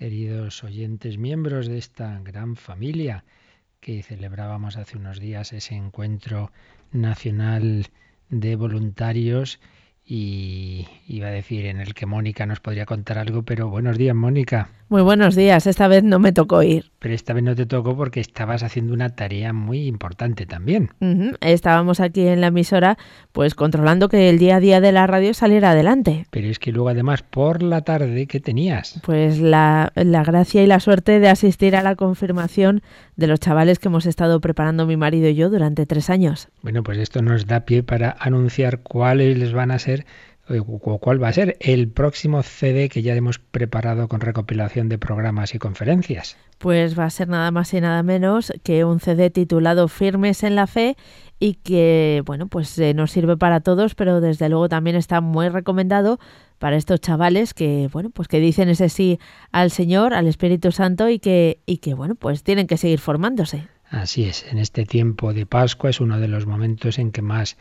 [0.00, 3.22] queridos oyentes, miembros de esta gran familia
[3.80, 6.52] que celebrábamos hace unos días ese encuentro
[6.90, 7.88] nacional
[8.30, 9.60] de voluntarios
[10.12, 14.16] y iba a decir en el que Mónica nos podría contar algo, pero buenos días,
[14.16, 14.70] Mónica.
[14.88, 16.90] Muy buenos días, esta vez no me tocó ir.
[16.98, 20.90] Pero esta vez no te tocó porque estabas haciendo una tarea muy importante también.
[21.40, 22.98] Estábamos aquí en la emisora,
[23.30, 26.26] pues controlando que el día a día de la radio saliera adelante.
[26.30, 29.00] Pero es que luego además por la tarde, ¿qué tenías?
[29.04, 32.82] Pues la, la gracia y la suerte de asistir a la confirmación
[33.14, 36.48] de los chavales que hemos estado preparando mi marido y yo durante tres años.
[36.62, 39.99] Bueno, pues esto nos da pie para anunciar cuáles les van a ser
[41.00, 45.54] cuál va a ser el próximo CD que ya hemos preparado con recopilación de programas
[45.54, 46.36] y conferencias.
[46.58, 50.56] Pues va a ser nada más y nada menos que un CD titulado Firmes en
[50.56, 50.96] la Fe
[51.38, 55.48] y que, bueno, pues eh, nos sirve para todos, pero desde luego también está muy
[55.48, 56.18] recomendado
[56.58, 59.18] para estos chavales que, bueno, pues que dicen ese sí
[59.52, 63.68] al Señor, al Espíritu Santo y que, y que, bueno, pues tienen que seguir formándose.
[63.88, 67.56] Así es, en este tiempo de Pascua es uno de los momentos en que más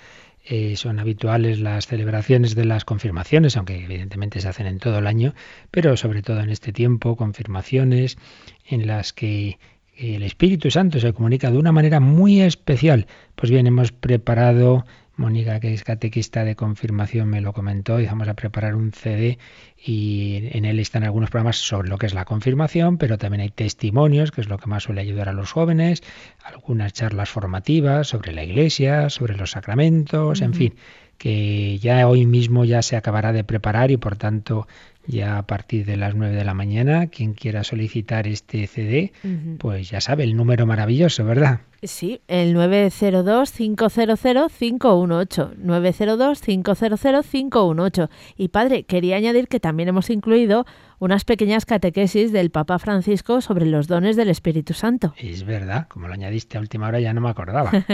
[0.52, 5.06] eh, son habituales las celebraciones de las confirmaciones, aunque evidentemente se hacen en todo el
[5.06, 5.36] año,
[5.70, 8.18] pero sobre todo en este tiempo, confirmaciones
[8.66, 9.60] en las que
[9.96, 13.06] el Espíritu Santo se comunica de una manera muy especial.
[13.36, 14.86] Pues bien, hemos preparado
[15.20, 18.00] Mónica, que es catequista de confirmación, me lo comentó.
[18.00, 19.38] Y vamos a preparar un CD
[19.78, 23.50] y en él están algunos programas sobre lo que es la confirmación, pero también hay
[23.50, 26.02] testimonios, que es lo que más suele ayudar a los jóvenes,
[26.44, 30.76] algunas charlas formativas sobre la iglesia, sobre los sacramentos, en fin,
[31.18, 34.68] que ya hoy mismo ya se acabará de preparar y por tanto
[35.10, 39.12] ya a partir de las 9 de la mañana, quien quiera solicitar este CD,
[39.58, 41.62] pues ya sabe, el número maravilloso, ¿verdad?
[41.82, 45.56] Sí, el 902-500-518.
[45.56, 48.10] 902-500-518.
[48.38, 50.66] Y padre, quería añadir que también hemos incluido
[51.00, 55.14] unas pequeñas catequesis del Papa Francisco sobre los dones del Espíritu Santo.
[55.18, 57.72] Es verdad, como lo añadiste a última hora ya no me acordaba.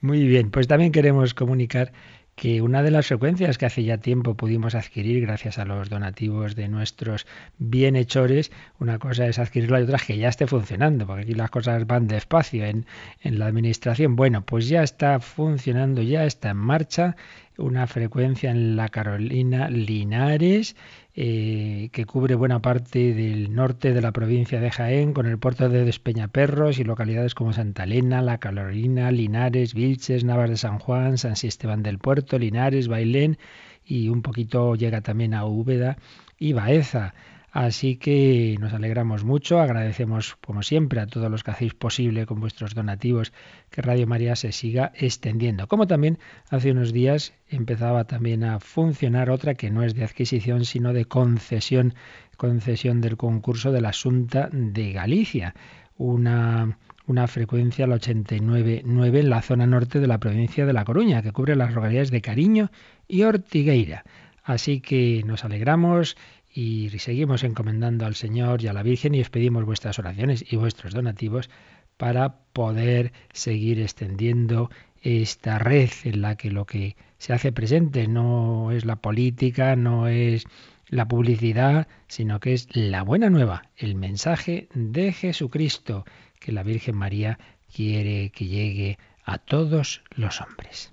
[0.00, 1.90] Muy bien, pues también queremos comunicar
[2.38, 6.54] que una de las frecuencias que hace ya tiempo pudimos adquirir gracias a los donativos
[6.54, 7.26] de nuestros
[7.58, 11.50] bienhechores, una cosa es adquirirla y otra es que ya esté funcionando, porque aquí las
[11.50, 12.86] cosas van despacio en,
[13.22, 14.14] en la administración.
[14.14, 17.16] Bueno, pues ya está funcionando, ya está en marcha
[17.56, 20.76] una frecuencia en la Carolina Linares
[21.20, 25.68] eh, que cubre buena parte del norte de la provincia de Jaén, con el puerto
[25.68, 31.18] de Despeñaperros y localidades como Santa Elena, La Carolina, Linares, Vilches, Navas de San Juan,
[31.18, 33.36] San Sisteban del Puerto, Linares, Bailén
[33.84, 35.98] y un poquito llega también a Úbeda
[36.38, 37.14] y Baeza.
[37.50, 42.40] Así que nos alegramos mucho, agradecemos como siempre a todos los que hacéis posible con
[42.40, 43.32] vuestros donativos
[43.70, 45.66] que Radio María se siga extendiendo.
[45.66, 46.18] Como también
[46.50, 51.06] hace unos días empezaba también a funcionar otra que no es de adquisición sino de
[51.06, 51.94] concesión,
[52.36, 55.54] concesión del concurso de la Asunta de Galicia,
[55.96, 56.76] una
[57.08, 61.32] una frecuencia al 89.9 en la zona norte de la provincia de La Coruña, que
[61.32, 62.70] cubre las localidades de Cariño
[63.08, 64.04] y Ortigueira.
[64.44, 66.18] Así que nos alegramos
[66.58, 70.56] y seguimos encomendando al Señor y a la Virgen y os pedimos vuestras oraciones y
[70.56, 71.50] vuestros donativos
[71.96, 74.68] para poder seguir extendiendo
[75.00, 80.08] esta red en la que lo que se hace presente no es la política, no
[80.08, 80.46] es
[80.88, 86.04] la publicidad, sino que es la buena nueva, el mensaje de Jesucristo
[86.40, 87.38] que la Virgen María
[87.72, 90.92] quiere que llegue a todos los hombres.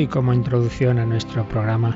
[0.00, 1.94] Hoy como introducción a nuestro programa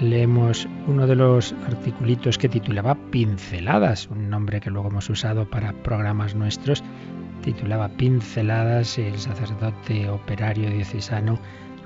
[0.00, 5.74] leemos uno de los articulitos que titulaba Pinceladas, un nombre que luego hemos usado para
[5.82, 6.82] programas nuestros.
[7.42, 11.38] Titulaba Pinceladas el sacerdote operario diocesano,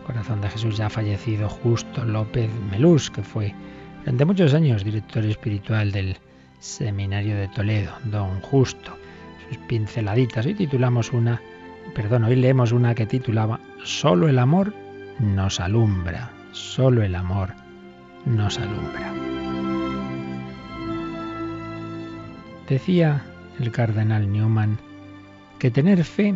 [0.06, 3.52] corazón de Jesús ya fallecido, Justo López Melús, que fue
[4.05, 6.19] durante muchos años director espiritual del
[6.60, 8.93] Seminario de Toledo, don Justo.
[9.49, 10.46] Sus pinceladitas.
[10.46, 11.43] Hoy titulamos una,
[11.96, 14.72] perdón, hoy leemos una que titulaba Solo el amor
[15.19, 17.55] nos alumbra, solo el amor
[18.25, 19.12] nos alumbra.
[22.69, 23.25] Decía
[23.59, 24.79] el cardenal Newman
[25.59, 26.35] que tener fe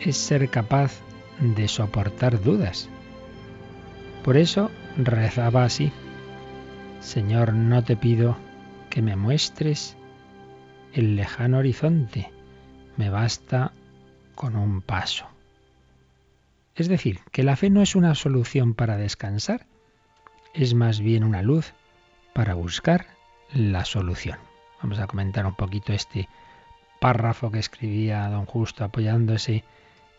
[0.00, 1.00] es ser capaz
[1.40, 2.88] de soportar dudas.
[4.24, 5.92] Por eso rezaba así,
[7.00, 8.36] Señor, no te pido
[8.90, 9.96] que me muestres
[10.92, 12.30] el lejano horizonte,
[12.96, 13.72] me basta
[14.34, 15.37] con un paso.
[16.78, 19.66] Es decir, que la fe no es una solución para descansar,
[20.54, 21.74] es más bien una luz
[22.34, 23.06] para buscar
[23.52, 24.38] la solución.
[24.80, 26.28] Vamos a comentar un poquito este
[27.00, 29.64] párrafo que escribía don Justo apoyándose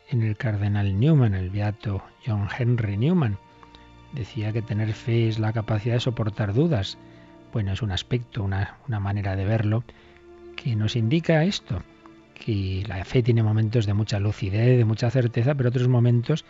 [0.09, 3.37] en el cardenal Newman, el beato John Henry Newman.
[4.11, 6.97] Decía que tener fe es la capacidad de soportar dudas.
[7.53, 9.85] Bueno, es un aspecto, una, una manera de verlo
[10.57, 11.83] que nos indica esto,
[12.43, 16.45] que la fe tiene momentos de mucha lucidez, de mucha certeza, pero otros momentos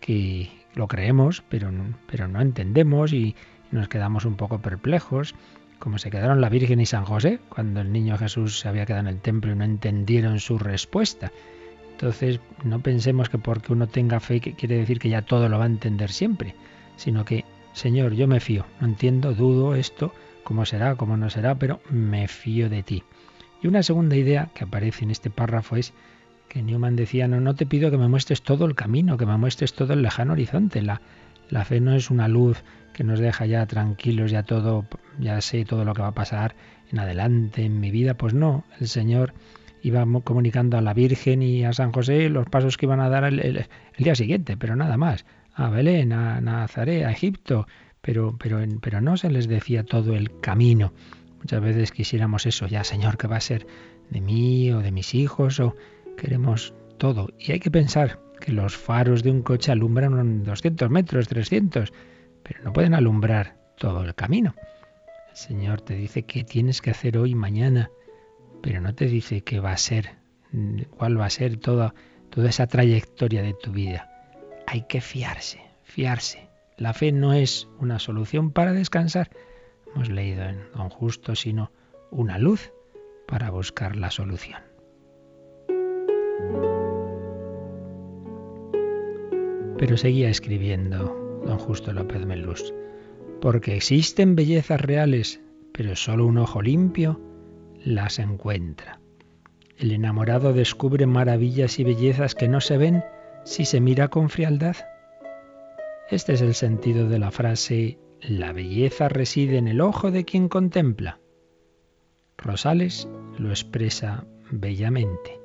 [0.00, 1.70] que lo creemos, pero,
[2.06, 3.34] pero no entendemos y
[3.70, 5.34] nos quedamos un poco perplejos
[5.80, 9.08] como se quedaron la Virgen y San José cuando el niño Jesús se había quedado
[9.08, 11.32] en el templo y no entendieron su respuesta.
[11.92, 15.64] Entonces, no pensemos que porque uno tenga fe quiere decir que ya todo lo va
[15.64, 16.54] a entender siempre,
[16.96, 20.12] sino que, Señor, yo me fío, no entiendo, dudo esto,
[20.44, 23.02] cómo será, cómo no será, pero me fío de ti.
[23.62, 25.92] Y una segunda idea que aparece en este párrafo es
[26.48, 29.36] que Newman decía, no, no te pido que me muestres todo el camino, que me
[29.36, 30.82] muestres todo el lejano horizonte.
[30.82, 31.00] La,
[31.48, 32.62] la fe no es una luz
[32.92, 34.84] que nos deja ya tranquilos, ya todo,
[35.18, 36.54] ya sé todo lo que va a pasar
[36.90, 38.14] en adelante en mi vida.
[38.14, 39.34] Pues no, el Señor
[39.82, 43.24] iba comunicando a la Virgen y a San José los pasos que iban a dar
[43.24, 43.66] el,
[43.98, 45.24] día siguiente, pero nada más.
[45.54, 47.66] A Belén, a Nazaret, a Egipto,
[48.00, 50.92] pero, pero, pero no se les decía todo el camino.
[51.40, 53.66] Muchas veces quisiéramos eso, ya Señor, ¿qué va a ser
[54.10, 55.58] de mí o de mis hijos?
[55.60, 55.74] O
[56.16, 57.28] queremos todo.
[57.38, 61.92] Y hay que pensar que los faros de un coche alumbran 200 metros, 300
[62.42, 64.54] pero no pueden alumbrar todo el camino.
[65.30, 67.90] El Señor te dice qué tienes que hacer hoy, mañana,
[68.62, 70.16] pero no te dice qué va a ser,
[70.90, 71.94] cuál va a ser toda,
[72.30, 74.10] toda esa trayectoria de tu vida.
[74.66, 76.48] Hay que fiarse, fiarse.
[76.76, 79.30] La fe no es una solución para descansar,
[79.94, 81.70] hemos leído en Don Justo, sino
[82.10, 82.72] una luz
[83.26, 84.60] para buscar la solución.
[89.78, 92.74] Pero seguía escribiendo don Justo López Melús,
[93.40, 95.40] porque existen bellezas reales,
[95.72, 97.20] pero solo un ojo limpio
[97.82, 99.00] las encuentra.
[99.78, 103.02] El enamorado descubre maravillas y bellezas que no se ven
[103.44, 104.76] si se mira con frialdad.
[106.10, 110.48] Este es el sentido de la frase La belleza reside en el ojo de quien
[110.48, 111.18] contempla.
[112.36, 113.08] Rosales
[113.38, 115.40] lo expresa bellamente.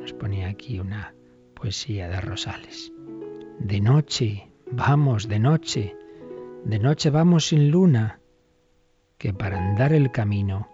[0.00, 1.14] Nos ponía aquí una
[1.54, 2.92] poesía de Rosales.
[3.58, 5.96] De noche, Vamos de noche,
[6.64, 8.20] de noche vamos sin luna,
[9.16, 10.68] que para andar el camino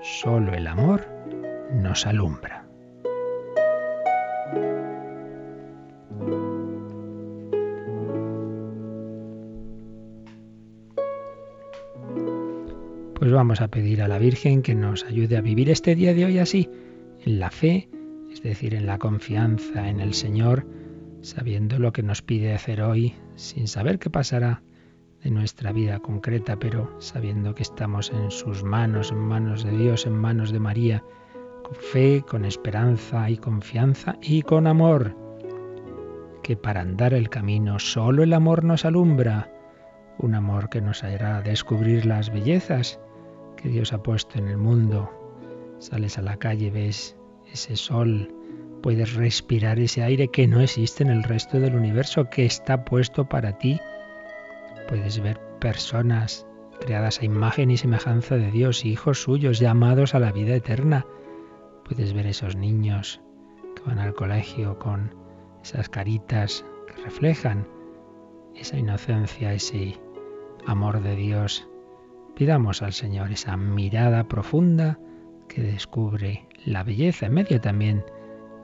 [0.00, 1.06] solo el amor
[1.72, 2.61] nos alumbra.
[13.42, 16.38] Vamos a pedir a la Virgen que nos ayude a vivir este día de hoy
[16.38, 16.70] así,
[17.24, 17.88] en la fe,
[18.30, 20.64] es decir, en la confianza en el Señor,
[21.22, 24.62] sabiendo lo que nos pide hacer hoy, sin saber qué pasará
[25.24, 30.06] de nuestra vida concreta, pero sabiendo que estamos en sus manos, en manos de Dios,
[30.06, 31.02] en manos de María,
[31.64, 35.16] con fe, con esperanza y confianza y con amor,
[36.44, 39.50] que para andar el camino solo el amor nos alumbra,
[40.18, 43.00] un amor que nos hará descubrir las bellezas
[43.56, 45.10] que Dios ha puesto en el mundo.
[45.78, 47.16] Sales a la calle, ves
[47.52, 48.28] ese sol,
[48.82, 53.28] Puedes respirar ese aire que no existe en el resto del universo, que está puesto
[53.28, 53.80] para ti.
[54.88, 56.44] Puedes ver personas
[56.80, 61.06] creadas a imagen y semejanza de Dios, hijos suyos llamados a la vida eterna.
[61.84, 63.20] Puedes ver esos niños
[63.76, 65.14] que van al colegio con
[65.62, 67.68] esas caritas que reflejan
[68.56, 70.00] esa inocencia, ese
[70.66, 71.68] amor de Dios.
[72.34, 74.98] Pidamos al Señor esa mirada profunda
[75.48, 78.04] que descubre la belleza en medio también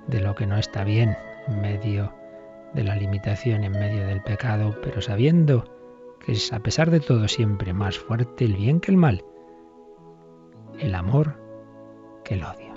[0.06, 1.16] de lo que no está bien,
[1.48, 2.12] en medio
[2.74, 5.64] de la limitación, en medio del pecado, pero sabiendo
[6.24, 9.24] que es a pesar de todo siempre más fuerte el bien que el mal,
[10.78, 11.38] el amor
[12.24, 12.68] que el odio.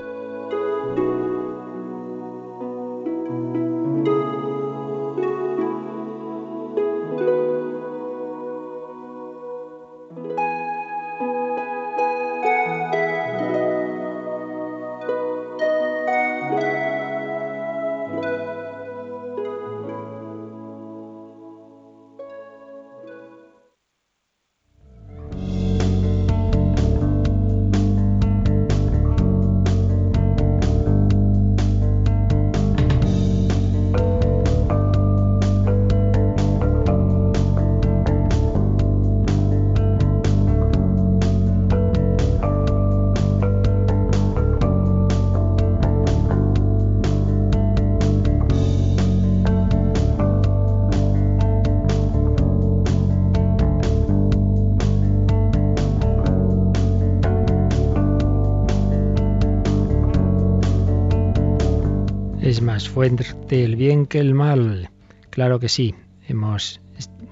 [63.04, 64.92] El bien que el mal.
[65.32, 65.96] Claro que sí.
[66.28, 66.82] Hemos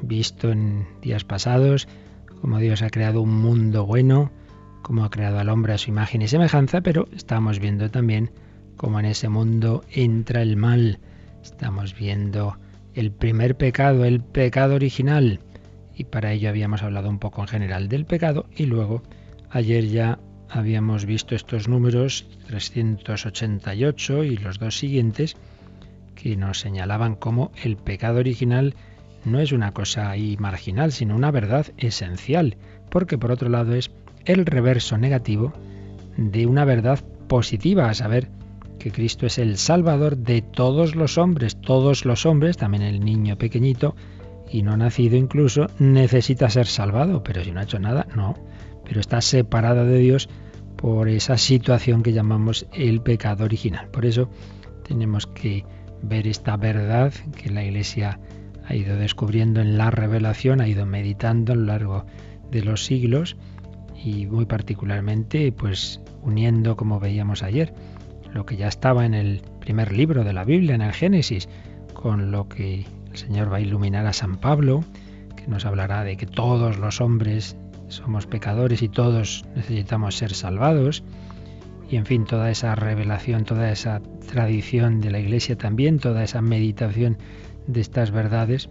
[0.02, 1.88] visto en días pasados
[2.42, 4.32] cómo Dios ha creado un mundo bueno,
[4.82, 8.32] cómo ha creado al hombre a su imagen y semejanza, pero estamos viendo también
[8.78, 11.00] cómo en ese mundo entra el mal.
[11.44, 12.58] Estamos viendo
[12.96, 15.40] el primer pecado, el pecado original.
[15.96, 19.04] Y para ello habíamos hablado un poco en general del pecado y luego
[19.52, 20.18] ayer ya
[20.50, 25.38] habíamos visto estos números 388 y los dos siguientes
[26.22, 28.76] que nos señalaban cómo el pecado original
[29.26, 32.58] no es una cosa ahí marginal, sino una verdad esencial,
[32.90, 33.92] porque por otro lado es
[34.26, 35.54] el reverso negativo
[36.18, 38.30] de una verdad positiva, a saber,
[38.80, 43.38] que Cristo es el Salvador de todos los hombres, todos los hombres, también el niño
[43.38, 43.96] pequeñito
[44.52, 48.36] y no nacido incluso, necesita ser salvado, pero si no ha hecho nada, no,
[48.86, 50.30] pero está separado de Dios
[50.76, 53.90] por esa situación que llamamos el pecado original.
[53.90, 54.30] Por eso
[54.88, 55.66] tenemos que
[56.02, 58.20] ver esta verdad que la Iglesia
[58.66, 62.06] ha ido descubriendo en la revelación, ha ido meditando a lo largo
[62.52, 63.38] de los siglos
[64.04, 67.74] y muy particularmente pues uniendo como veíamos ayer
[68.34, 71.50] lo que ya estaba en el primer libro de la Biblia, en el Génesis,
[71.94, 74.84] con lo que el Señor va a iluminar a San Pablo,
[75.36, 81.04] que nos hablará de que todos los hombres somos pecadores y todos necesitamos ser salvados.
[81.90, 86.42] Y en fin, toda esa revelación, toda esa tradición de la Iglesia también, toda esa
[86.42, 87.18] meditación
[87.68, 88.70] de estas verdades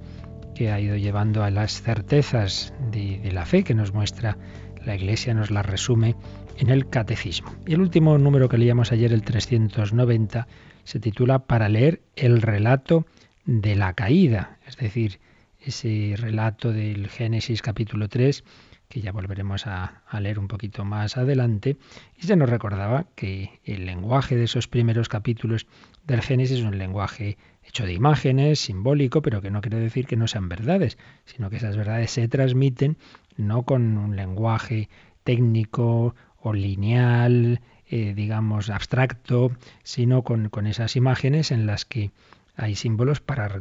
[0.55, 4.39] que ha ido llevando a las certezas de, de la fe que nos muestra
[4.85, 6.15] la Iglesia, nos la resume
[6.59, 7.53] en el Catecismo.
[7.67, 10.47] Y el último número que leíamos ayer, el 390,
[10.85, 13.05] se titula Para leer el relato
[13.45, 15.21] de la caída, es decir,
[15.61, 18.45] ese relato del Génesis capítulo 3
[18.89, 21.77] que ya volveremos a, leer un poquito más adelante,
[22.17, 25.67] y se nos recordaba que el lenguaje de esos primeros capítulos
[26.07, 30.17] del Génesis es un lenguaje hecho de imágenes, simbólico, pero que no quiere decir que
[30.17, 32.97] no sean verdades, sino que esas verdades se transmiten
[33.37, 34.89] no con un lenguaje
[35.23, 39.53] técnico o lineal, eh, digamos, abstracto,
[39.83, 42.11] sino con, con, esas imágenes en las que
[42.57, 43.61] hay símbolos para,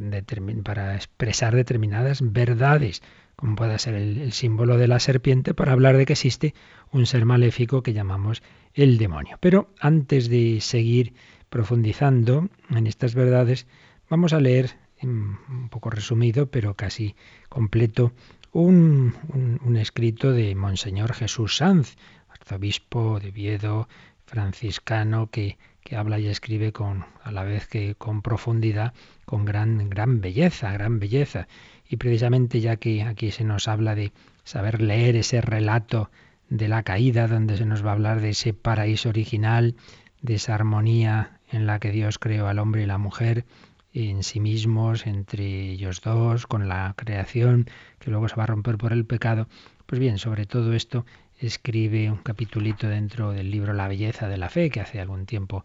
[0.63, 3.03] para expresar determinadas verdades,
[3.37, 6.55] como puede ser el, símbolo de la serpiente, para hablar de que existe
[6.91, 8.41] un ser maléfico que llamamos
[8.73, 9.37] el demonio.
[9.39, 11.13] Pero antes de seguir
[11.49, 13.67] profundizando en estas verdades,
[14.09, 14.71] vamos a leer,
[15.03, 17.15] un poco resumido, pero casi
[17.47, 18.11] completo,
[18.51, 21.95] un escrito de Monseñor Jesús Sanz,
[22.29, 23.87] arzobispo de Viedo,
[24.25, 28.93] franciscano, que, que habla y escribe con, a la vez que con profundidad,
[29.25, 31.47] con gran, gran belleza, gran belleza.
[31.89, 34.11] Y precisamente ya que aquí se nos habla de
[34.43, 36.09] saber leer ese relato
[36.49, 39.75] de la caída, donde se nos va a hablar de ese paraíso original,
[40.21, 43.45] de esa armonía en la que Dios creó al hombre y la mujer,
[43.93, 47.67] en sí mismos, entre ellos dos, con la creación,
[47.99, 49.47] que luego se va a romper por el pecado.
[49.85, 51.05] Pues bien, sobre todo esto
[51.39, 55.63] escribe un capitulito dentro del libro La belleza de la fe, que hace algún tiempo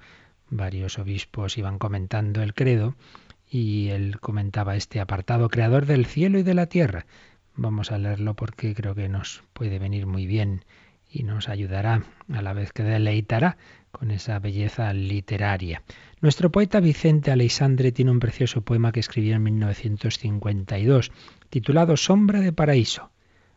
[0.50, 2.94] varios obispos iban comentando el credo,
[3.52, 7.04] y él comentaba este apartado, creador del cielo y de la tierra.
[7.54, 10.64] Vamos a leerlo porque creo que nos puede venir muy bien
[11.10, 13.58] y nos ayudará a la vez que deleitará
[13.90, 15.82] con esa belleza literaria.
[16.22, 21.12] Nuestro poeta Vicente Aleixandre tiene un precioso poema que escribió en 1952,
[21.50, 23.10] titulado Sombra de Paraíso.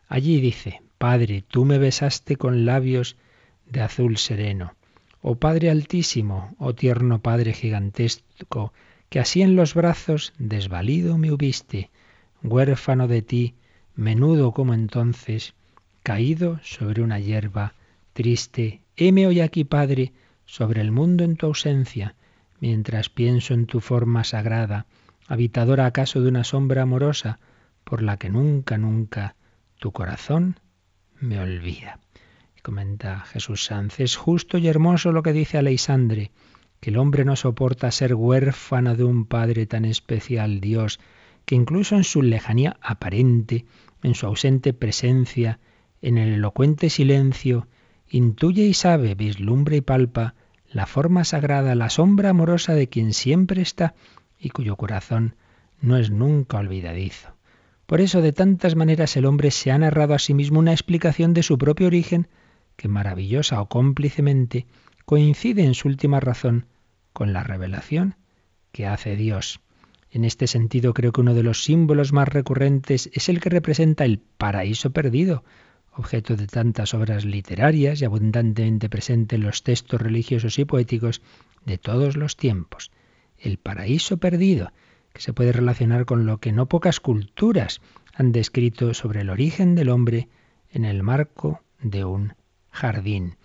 [0.08, 3.16] Allí dice, Padre, tú me besaste con labios
[3.64, 4.74] de azul sereno.
[5.22, 8.74] Oh Padre altísimo, oh tierno Padre gigantesco,
[9.16, 11.88] que así en los brazos desvalido me hubiste,
[12.42, 13.54] huérfano de ti,
[13.94, 15.54] menudo como entonces,
[16.02, 17.72] caído sobre una hierba
[18.12, 20.12] triste, heme hoy aquí, Padre,
[20.44, 22.14] sobre el mundo en tu ausencia,
[22.60, 24.84] mientras pienso en tu forma sagrada,
[25.28, 27.38] habitadora acaso de una sombra amorosa,
[27.84, 29.34] por la que nunca, nunca
[29.78, 30.60] tu corazón
[31.18, 32.00] me olvida.
[32.54, 36.32] Y comenta Jesús Sanz, es justo y hermoso lo que dice Aleisandre,
[36.86, 41.00] el hombre no soporta ser huérfano de un Padre tan especial, Dios,
[41.44, 43.64] que incluso en su lejanía aparente,
[44.04, 45.58] en su ausente presencia,
[46.00, 47.66] en el elocuente silencio,
[48.08, 50.36] intuye y sabe, vislumbra y palpa
[50.70, 53.94] la forma sagrada, la sombra amorosa de quien siempre está
[54.38, 55.34] y cuyo corazón
[55.80, 57.34] no es nunca olvidadizo.
[57.86, 61.34] Por eso de tantas maneras el hombre se ha narrado a sí mismo una explicación
[61.34, 62.28] de su propio origen
[62.76, 64.66] que maravillosa o cómplicemente
[65.04, 66.66] coincide en su última razón
[67.16, 68.14] con la revelación
[68.72, 69.60] que hace Dios.
[70.10, 74.04] En este sentido creo que uno de los símbolos más recurrentes es el que representa
[74.04, 75.42] el paraíso perdido,
[75.94, 81.22] objeto de tantas obras literarias y abundantemente presente en los textos religiosos y poéticos
[81.64, 82.90] de todos los tiempos.
[83.38, 84.72] el paraíso perdido,
[85.14, 87.80] que se puede relacionar con lo que no pocas culturas
[88.12, 90.28] han descrito sobre el origen del hombre
[90.70, 92.34] en el marco de un
[92.70, 93.36] jardín.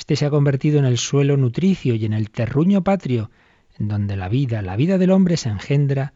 [0.00, 3.30] Este se ha convertido en el suelo nutricio y en el terruño patrio,
[3.78, 6.14] en donde la vida, la vida del hombre se engendra,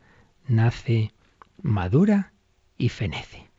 [0.48, 1.12] nace,
[1.60, 2.32] madura
[2.78, 3.50] y fenece.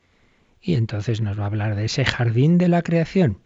[0.60, 3.38] Y entonces nos va a hablar de ese jardín de la creación.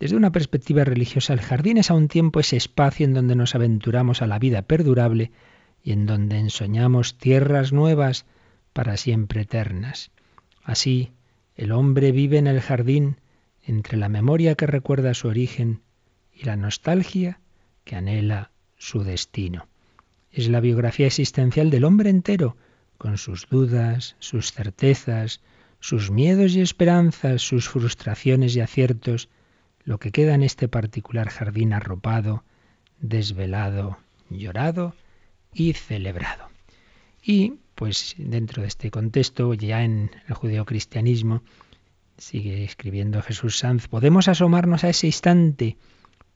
[0.00, 3.54] Desde una perspectiva religiosa, el jardín es a un tiempo ese espacio en donde nos
[3.54, 5.30] aventuramos a la vida perdurable
[5.84, 8.26] y en donde ensoñamos tierras nuevas
[8.72, 10.10] para siempre eternas.
[10.64, 11.12] Así,
[11.54, 13.20] el hombre vive en el jardín
[13.64, 15.85] entre la memoria que recuerda su origen
[16.36, 17.40] y la nostalgia
[17.84, 19.68] que anhela su destino.
[20.30, 22.56] Es la biografía existencial del hombre entero,
[22.98, 25.40] con sus dudas, sus certezas,
[25.80, 29.28] sus miedos y esperanzas, sus frustraciones y aciertos,
[29.84, 32.44] lo que queda en este particular jardín arropado,
[33.00, 34.94] desvelado, llorado
[35.54, 36.48] y celebrado.
[37.22, 41.42] Y, pues, dentro de este contexto, ya en el judeocristianismo,
[42.18, 45.76] sigue escribiendo Jesús Sanz, podemos asomarnos a ese instante,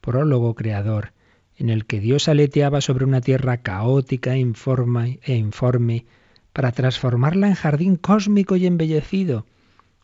[0.00, 1.12] prólogo creador,
[1.56, 6.06] en el que Dios aleteaba sobre una tierra caótica e informe
[6.52, 9.46] para transformarla en jardín cósmico y embellecido,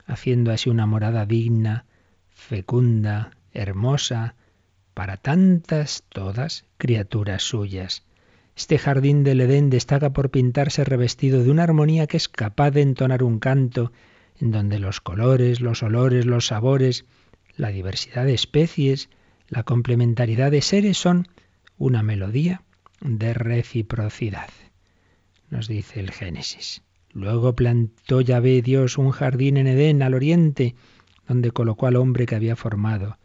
[0.06, 1.86] haciendo así una morada digna,
[2.30, 4.34] fecunda, hermosa,
[4.94, 8.04] para tantas, todas, criaturas suyas.
[8.56, 12.82] Este jardín del Edén destaca por pintarse revestido de una armonía que es capaz de
[12.82, 13.92] entonar un canto
[14.40, 17.04] en donde los colores, los olores, los sabores,
[17.56, 19.10] la diversidad de especies,
[19.48, 21.28] la complementariedad de seres son
[21.78, 22.62] una melodía
[23.00, 24.48] de reciprocidad.
[25.50, 26.82] Nos dice el Génesis.
[27.12, 30.74] Luego plantó Yahvé Dios un jardín en Edén al oriente,
[31.28, 33.18] donde colocó al hombre que había formado.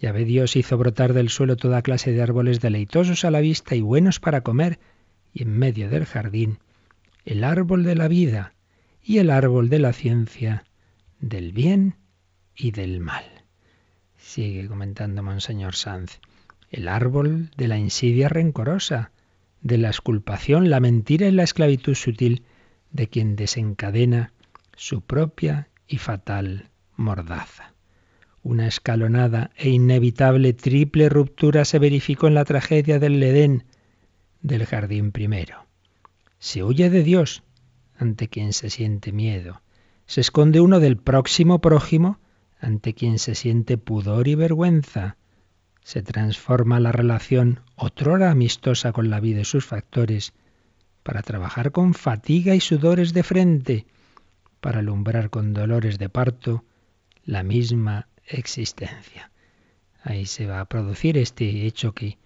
[0.00, 3.80] Yahvé Dios hizo brotar del suelo toda clase de árboles deleitosos a la vista y
[3.80, 4.80] buenos para comer,
[5.32, 6.58] y en medio del jardín
[7.24, 8.54] el árbol de la vida
[9.02, 10.64] y el árbol de la ciencia,
[11.20, 11.96] del bien
[12.54, 13.41] y del mal.
[14.22, 16.20] Sigue comentando Monseñor Sanz
[16.70, 19.10] el árbol de la insidia rencorosa,
[19.60, 22.44] de la exculpación, la mentira y la esclavitud sutil
[22.92, 24.32] de quien desencadena
[24.74, 27.74] su propia y fatal mordaza.
[28.42, 33.64] Una escalonada e inevitable triple ruptura se verificó en la tragedia del Edén
[34.40, 35.66] del jardín primero.
[36.38, 37.42] Se huye de Dios
[37.98, 39.60] ante quien se siente miedo.
[40.06, 42.18] Se esconde uno del próximo prójimo
[42.62, 45.16] ante quien se siente pudor y vergüenza
[45.82, 50.32] se transforma la relación, otrora amistosa con la vida y sus factores,
[51.02, 53.86] para trabajar con fatiga y sudores de frente,
[54.60, 56.64] para alumbrar con dolores de parto
[57.24, 59.32] la misma existencia.
[60.04, 62.18] Ahí se va a producir este hecho que,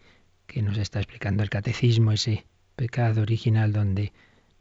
[0.46, 2.44] que nos está explicando el catecismo, ese
[2.76, 4.12] pecado original donde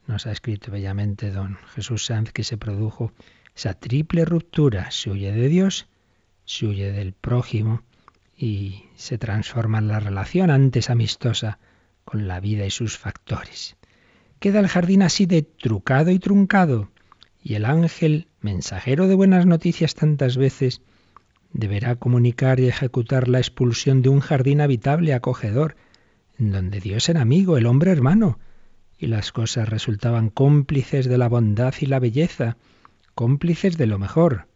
[0.08, 3.12] nos ha escrito bellamente don Jesús Sanz que se produjo
[3.56, 5.88] esa triple ruptura, se huye de Dios,
[6.46, 7.82] se huye del prójimo
[8.38, 11.60] y se transforma en la relación antes amistosa
[12.04, 13.78] con la vida y sus factores.
[14.40, 16.90] Queda el jardín así de trucado y truncado,
[17.42, 20.82] y el ángel, mensajero de buenas noticias tantas veces,
[21.54, 25.78] deberá comunicar y ejecutar la expulsión de un jardín habitable acogedor,
[26.38, 28.40] en donde Dios era amigo, el hombre hermano,
[28.98, 32.58] y las cosas resultaban cómplices de la bondad y la belleza,
[33.16, 34.48] cómplices de lo mejor,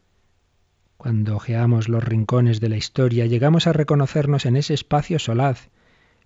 [1.00, 5.70] cuando ojeamos los rincones de la historia, llegamos a reconocernos en ese espacio solaz,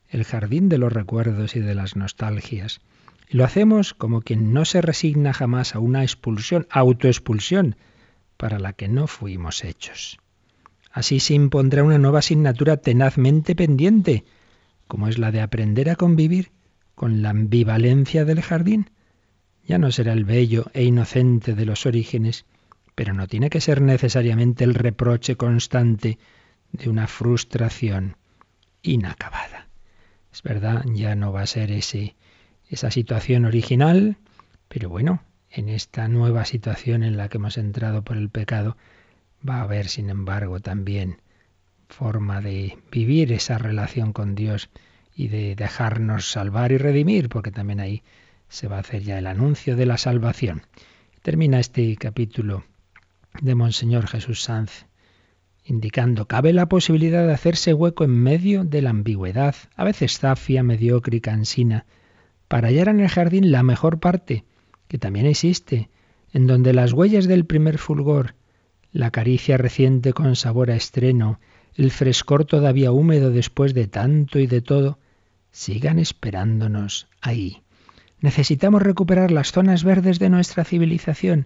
[0.10, 2.82] el jardín de los recuerdos y de las nostalgias.
[3.30, 7.76] Y lo hacemos como quien no se resigna jamás a una expulsión, autoexpulsión,
[8.36, 10.17] para la que no fuimos hechos.
[10.91, 14.26] Así se impondrá una nueva asignatura tenazmente pendiente,
[14.88, 16.52] como es la de aprender a convivir
[16.96, 18.89] con la ambivalencia del jardín.
[19.65, 22.45] Ya no será el bello e inocente de los orígenes,
[22.95, 26.17] pero no tiene que ser necesariamente el reproche constante
[26.71, 28.17] de una frustración
[28.82, 29.67] inacabada.
[30.32, 32.15] Es verdad, ya no va a ser ese,
[32.67, 34.17] esa situación original,
[34.67, 38.76] pero bueno, en esta nueva situación en la que hemos entrado por el pecado,
[39.47, 41.21] va a haber, sin embargo, también
[41.88, 44.69] forma de vivir esa relación con Dios
[45.15, 48.02] y de dejarnos salvar y redimir, porque también ahí
[48.54, 50.62] se va a hacer ya el anuncio de la salvación.
[51.24, 52.63] Termina este capítulo
[53.42, 54.86] de Monseñor Jesús Sanz,
[55.66, 60.62] indicando cabe la posibilidad de hacerse hueco en medio de la ambigüedad, a veces zafia,
[60.62, 61.88] mediocre y cansina,
[62.48, 64.44] para hallar en el jardín la mejor parte,
[64.88, 65.89] que también existe,
[66.32, 68.36] en donde las huellas del primer fulgor,
[68.92, 71.39] la caricia reciente con sabor a estreno,
[71.74, 75.00] el frescor todavía húmedo después de tanto y de todo,
[75.50, 77.62] sigan esperándonos ahí.
[78.23, 81.45] Necesitamos recuperar las zonas verdes de nuestra civilización,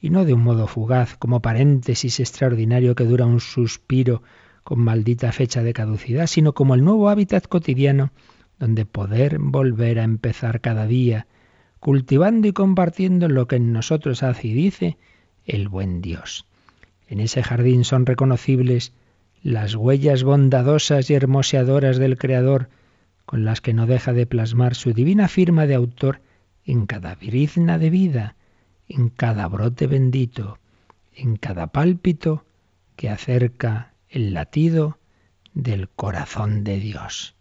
[0.00, 4.22] y no de un modo fugaz, como paréntesis extraordinario que dura un suspiro
[4.62, 8.10] con maldita fecha de caducidad, sino como el nuevo hábitat cotidiano
[8.58, 11.26] donde poder volver a empezar cada día,
[11.78, 14.96] cultivando y compartiendo lo que en nosotros hace y dice
[15.44, 16.46] el buen Dios.
[17.06, 18.94] En ese jardín son reconocibles
[19.42, 22.70] las huellas bondadosas y hermoseadoras del Creador,
[23.26, 26.20] con las que no deja de plasmar su divina firma de autor
[26.64, 28.36] en cada brizna de vida,
[28.88, 30.58] en cada brote bendito,
[31.14, 32.44] en cada pálpito
[32.96, 34.98] que acerca el latido
[35.54, 37.34] del corazón de Dios.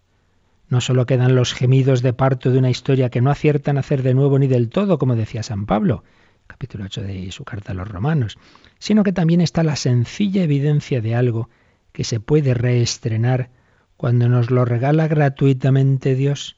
[0.70, 4.02] No solo quedan los gemidos de parto de una historia que no aciertan a hacer
[4.02, 6.04] de nuevo ni del todo, como decía San Pablo,
[6.48, 8.38] capítulo 8 de su carta a los romanos,
[8.80, 11.50] sino que también está la sencilla evidencia de algo
[11.92, 13.50] que se puede reestrenar
[13.98, 16.58] cuando nos lo regala gratuitamente Dios.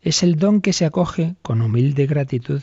[0.00, 2.62] Es el don que se acoge con humilde gratitud,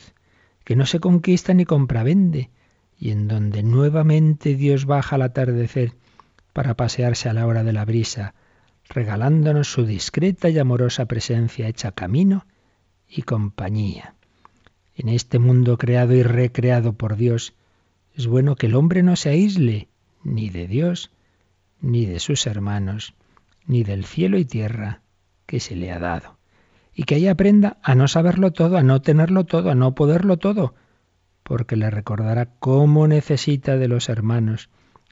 [0.63, 2.49] que no se conquista ni compravende,
[2.97, 5.93] y en donde nuevamente Dios baja al atardecer
[6.53, 8.33] para pasearse a la hora de la brisa,
[8.87, 12.45] regalándonos su discreta y amorosa presencia hecha camino
[13.09, 14.15] y compañía.
[14.95, 17.53] En este mundo creado y recreado por Dios,
[18.15, 19.89] es bueno que el hombre no se aísle
[20.23, 21.11] ni de Dios,
[21.81, 23.13] ni de sus hermanos,
[23.67, 25.01] ni del cielo y tierra
[25.45, 26.37] que se le ha dado.
[26.93, 30.37] Y que ahí aprenda a no saberlo todo, a no tenerlo todo, a no poderlo
[30.37, 30.75] todo,
[31.43, 34.69] porque le recordará cómo necesita de los hermanos,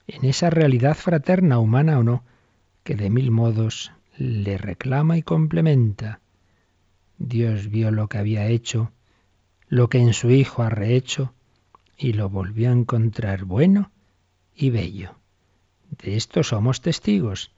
[0.07, 2.23] en esa realidad fraterna, humana o no,
[2.83, 6.19] que de mil modos le reclama y complementa.
[7.17, 8.91] Dios vio lo que había hecho,
[9.67, 11.33] lo que en su Hijo ha rehecho,
[11.97, 13.91] y lo volvió a encontrar bueno
[14.55, 15.15] y bello.
[16.01, 17.51] De esto somos testigos.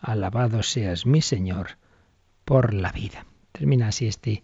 [0.00, 1.78] Alabado seas mi Señor
[2.44, 3.26] por la vida.
[3.52, 4.42] Termina así este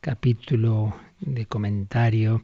[0.00, 2.42] capítulo de comentario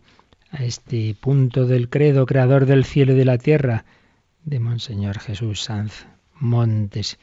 [0.50, 3.84] a este punto del credo creador del cielo y de la tierra
[4.44, 6.06] de Monseñor Jesús Sanz
[6.38, 7.18] Montes.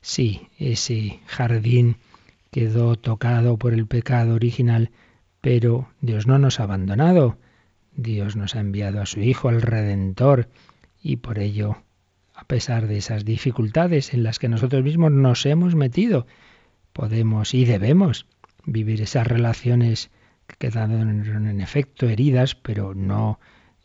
[0.00, 1.96] Sí, ese jardín
[2.50, 4.90] quedó tocado por el pecado original,
[5.40, 7.36] pero Dios no nos ha abandonado.
[7.94, 10.48] Dios nos ha enviado a su Hijo, al Redentor,
[11.02, 11.76] y por ello,
[12.40, 16.26] a pesar de esas dificultades en las que nosotros mismos nos hemos metido,
[16.94, 18.26] podemos y debemos
[18.64, 20.10] vivir esas relaciones
[20.46, 23.38] que quedaron en efecto heridas, pero no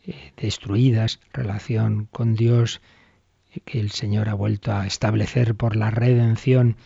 [0.06, 2.80] eh, destruidas, relación con Dios
[3.66, 6.76] que el Señor ha vuelto a establecer por la redención,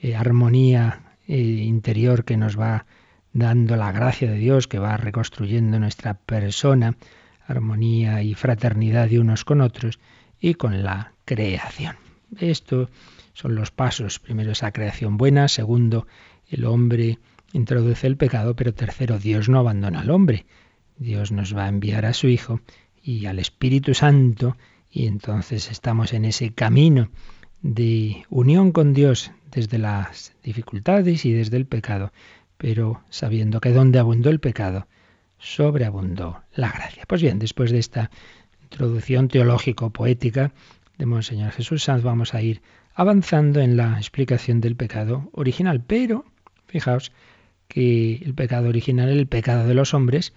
[0.00, 2.86] eh, armonía eh, interior que nos va
[3.32, 6.96] dando la gracia de Dios, que va reconstruyendo nuestra persona,
[7.44, 9.98] armonía y fraternidad de unos con otros
[10.40, 11.96] y con la creación.
[12.38, 12.90] Esto
[13.32, 14.18] son los pasos.
[14.18, 16.06] Primero esa creación buena, segundo
[16.48, 17.18] el hombre
[17.52, 20.46] introduce el pecado, pero tercero Dios no abandona al hombre.
[20.96, 22.60] Dios nos va a enviar a su Hijo
[23.02, 24.56] y al Espíritu Santo
[24.90, 27.10] y entonces estamos en ese camino
[27.62, 32.12] de unión con Dios desde las dificultades y desde el pecado,
[32.56, 34.86] pero sabiendo que donde abundó el pecado,
[35.38, 37.04] sobreabundó la gracia.
[37.06, 38.10] Pues bien, después de esta
[38.70, 40.52] introducción teológico-poética
[40.98, 42.60] de Monseñor Jesús Sanz, vamos a ir
[42.94, 45.82] avanzando en la explicación del pecado original.
[45.84, 46.26] Pero,
[46.66, 47.12] fijaos
[47.66, 50.34] que el pecado original, el pecado de los hombres,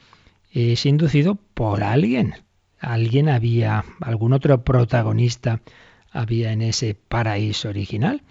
[0.52, 2.36] es inducido por alguien.
[2.80, 5.62] Alguien había, algún otro protagonista
[6.10, 8.22] había en ese paraíso original.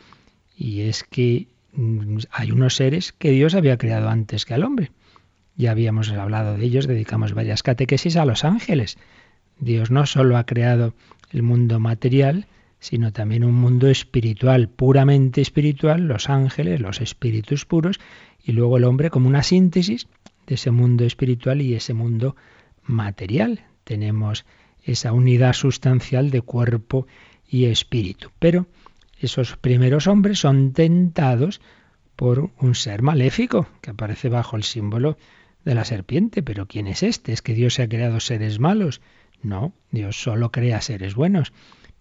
[0.56, 4.92] Y es que mm, hay unos seres que Dios había creado antes que al hombre.
[5.56, 8.96] Ya habíamos hablado de ellos, dedicamos varias catequesis a los ángeles.
[9.60, 10.94] Dios no solo ha creado
[11.30, 12.46] el mundo material,
[12.80, 18.00] sino también un mundo espiritual, puramente espiritual, los ángeles, los espíritus puros,
[18.42, 20.08] y luego el hombre como una síntesis
[20.46, 22.36] de ese mundo espiritual y ese mundo
[22.82, 24.46] material tenemos
[24.82, 27.06] esa unidad sustancial de cuerpo
[27.46, 28.30] y espíritu.
[28.38, 28.66] Pero
[29.18, 31.60] esos primeros hombres son tentados
[32.16, 35.18] por un ser maléfico que aparece bajo el símbolo
[35.64, 36.42] de la serpiente.
[36.42, 37.32] Pero ¿quién es este?
[37.32, 39.00] ¿Es que Dios se ha creado seres malos?
[39.42, 41.52] No, Dios solo crea seres buenos.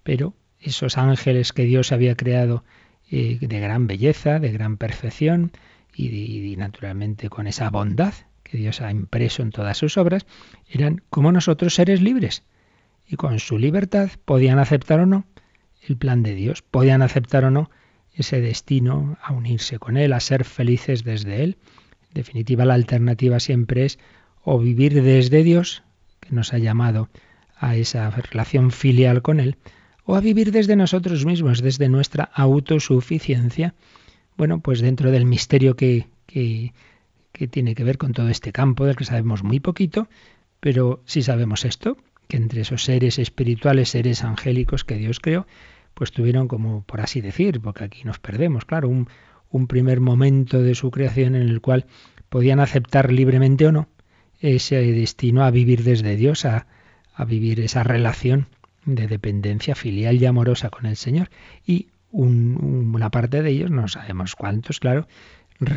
[0.04, 2.64] Pero esos ángeles que Dios había creado
[3.10, 5.52] eh, de gran belleza, de gran perfección
[5.94, 8.14] y naturalmente con esa bondad
[8.50, 10.26] que Dios ha impreso en todas sus obras,
[10.68, 12.44] eran como nosotros seres libres.
[13.08, 15.26] Y con su libertad podían aceptar o no
[15.88, 17.70] el plan de Dios, podían aceptar o no
[18.14, 21.58] ese destino a unirse con Él, a ser felices desde Él.
[22.10, 24.00] En definitiva, la alternativa siempre es
[24.44, 25.84] o vivir desde Dios,
[26.20, 27.10] que nos ha llamado
[27.60, 29.58] a esa relación filial con Él,
[30.06, 33.76] o a vivir desde nosotros mismos, desde nuestra autosuficiencia.
[34.38, 36.74] Bueno, pues dentro del misterio que, que
[37.32, 40.10] que tiene que ver con todo este campo del que sabemos muy poquito,
[40.60, 45.48] pero sí sabemos esto, que entre esos seres espirituales, seres angélicos que Dios creó,
[45.94, 49.08] pues tuvieron como, por así decir, porque aquí nos perdemos, claro, un,
[49.50, 51.86] un primer momento de su creación en el cual
[52.30, 53.88] podían aceptar libremente o no
[54.42, 56.68] ese destino a vivir desde Dios, a,
[57.20, 58.48] a vivir esa relación
[58.86, 61.30] de dependencia filial y amorosa con el Señor.
[61.68, 65.06] Y una parte de ellos, no sabemos cuántos, claro,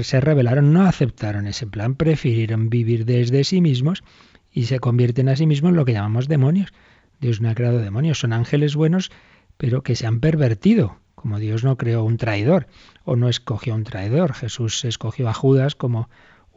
[0.03, 4.05] se rebelaron, no aceptaron ese plan, prefirieron vivir desde sí mismos
[4.53, 6.73] y se convierten a sí mismos en lo que llamamos demonios.
[7.21, 9.11] Dios no ha creado demonios, son ángeles buenos,
[9.57, 12.69] pero que se han pervertido, como Dios no creó un traidor
[13.05, 14.33] o no escogió un traidor.
[14.33, 16.09] Jesús escogió a Judas como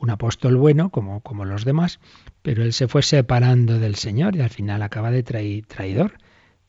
[0.05, 1.99] un apóstol bueno, como, como los demás,
[2.43, 6.19] pero él se fue separando del Señor y al final acaba de traidor.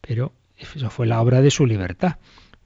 [0.01, 2.17] Pero eso fue la obra de su libertad.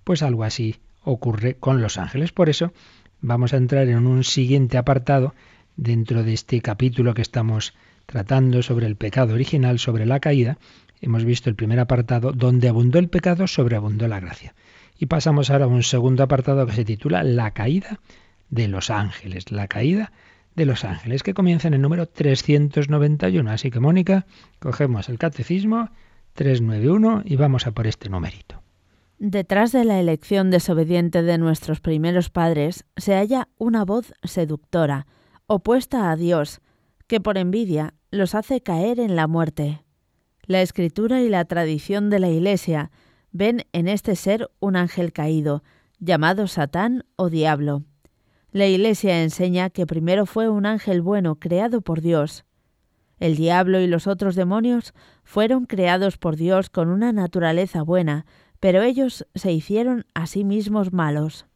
[0.04, 2.30] Pues algo así ocurre con los ángeles.
[2.30, 2.72] Por eso
[3.20, 5.35] vamos a entrar en un siguiente apartado
[5.74, 7.74] dentro de este capítulo que estamos
[8.06, 10.59] tratando sobre el pecado original, sobre la caída.
[11.00, 14.54] Hemos visto el primer apartado, donde abundó el pecado, sobreabundó la gracia.
[14.96, 17.98] Y pasamos ahora a un segundo apartado que se titula La caída
[18.50, 19.50] de los ángeles.
[19.50, 20.12] La caída
[20.54, 23.50] de los ángeles, que comienza en el número 391.
[23.50, 24.26] Así que, Mónica,
[24.58, 25.90] cogemos el catecismo
[26.34, 28.62] 391 y vamos a por este numerito.
[29.18, 35.06] Detrás de la elección desobediente de nuestros primeros padres se halla una voz seductora,
[35.46, 36.60] opuesta a Dios,
[37.06, 39.82] que por envidia los hace caer en la muerte.
[40.46, 42.90] La escritura y la tradición de la Iglesia
[43.30, 45.62] ven en este ser un ángel caído,
[45.98, 47.84] llamado Satán o Diablo.
[48.52, 52.44] La Iglesia enseña que primero fue un ángel bueno creado por Dios.
[53.20, 58.26] El diablo y los otros demonios fueron creados por Dios con una naturaleza buena,
[58.58, 61.46] pero ellos se hicieron a sí mismos malos.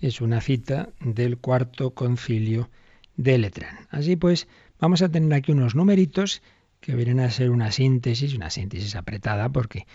[0.00, 2.68] Es una cita del cuarto concilio
[3.16, 3.86] de Letrán.
[3.90, 4.48] Así pues,
[4.80, 6.42] vamos a tener aquí unos numeritos
[6.80, 9.86] que vienen a ser una síntesis, una síntesis apretada, porque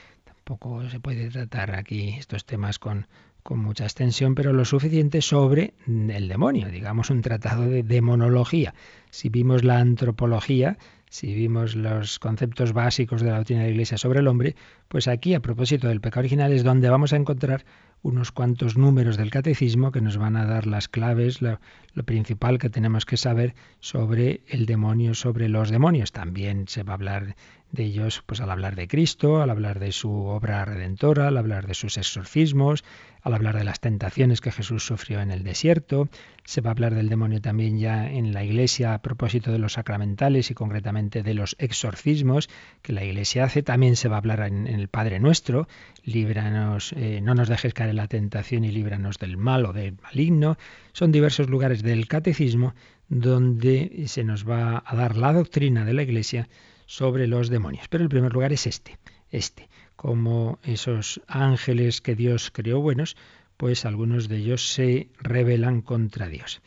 [0.46, 3.08] poco se puede tratar aquí estos temas con,
[3.46, 8.74] con mucha extensión, pero lo suficiente sobre el demonio, digamos un tratado de demonología.
[9.12, 10.80] Si vimos la antropología,
[11.12, 14.56] si vimos los conceptos básicos de la doctrina de la Iglesia sobre el hombre,
[14.88, 17.66] pues aquí, a propósito del pecado original, es donde vamos a encontrar
[18.02, 21.60] unos cuantos números del catecismo que nos van a dar las claves, lo,
[21.94, 26.12] lo, principal que tenemos que saber sobre el demonio, sobre los demonios.
[26.12, 27.36] También se va a hablar
[27.72, 31.68] de ellos pues al hablar de Cristo, al hablar de su obra redentora, al hablar
[31.68, 32.84] de sus exorcismos,
[33.22, 36.08] al hablar de las tentaciones que Jesús sufrió en el desierto,
[36.44, 39.74] se va a hablar del demonio también ya en la Iglesia a propósito de los
[39.74, 42.50] sacramentales y concretamente de los exorcismos
[42.84, 45.68] que la Iglesia hace, también se va a hablar en, el Padre Nuestro,
[46.04, 49.98] líbranos, eh, no nos dejes caer en la tentación y líbranos del mal o del
[50.04, 50.58] maligno,
[50.94, 52.76] son diversos lugares del catecismo
[53.10, 56.48] donde se nos va a dar la doctrina de la Iglesia
[56.86, 57.88] sobre los demonios.
[57.90, 58.98] Pero el primer lugar es este,
[59.32, 63.16] este, como esos ángeles que Dios creó buenos,
[63.58, 66.62] pues algunos de ellos se rebelan contra Dios.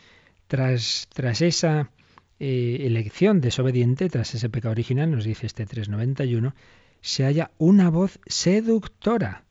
[0.47, 1.91] Tras, tras esa
[2.41, 6.55] eh, elección desobediente, tras ese pecado original, nos dice este 391,
[7.01, 9.45] se halla una voz seductora,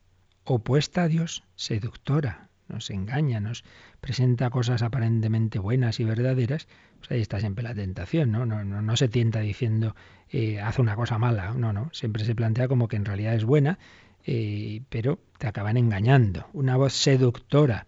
[0.44, 3.64] opuesta a Dios, seductora, nos engaña, nos
[4.00, 8.46] presenta cosas aparentemente buenas y verdaderas, pues ahí está siempre la tentación, ¿no?
[8.46, 9.94] No, no, no se tienta diciendo
[10.30, 13.44] eh, hace una cosa mala, no, no, siempre se plantea como que en realidad es
[13.44, 13.78] buena,
[14.24, 16.48] eh, pero te acaban engañando.
[16.52, 17.86] Una voz seductora,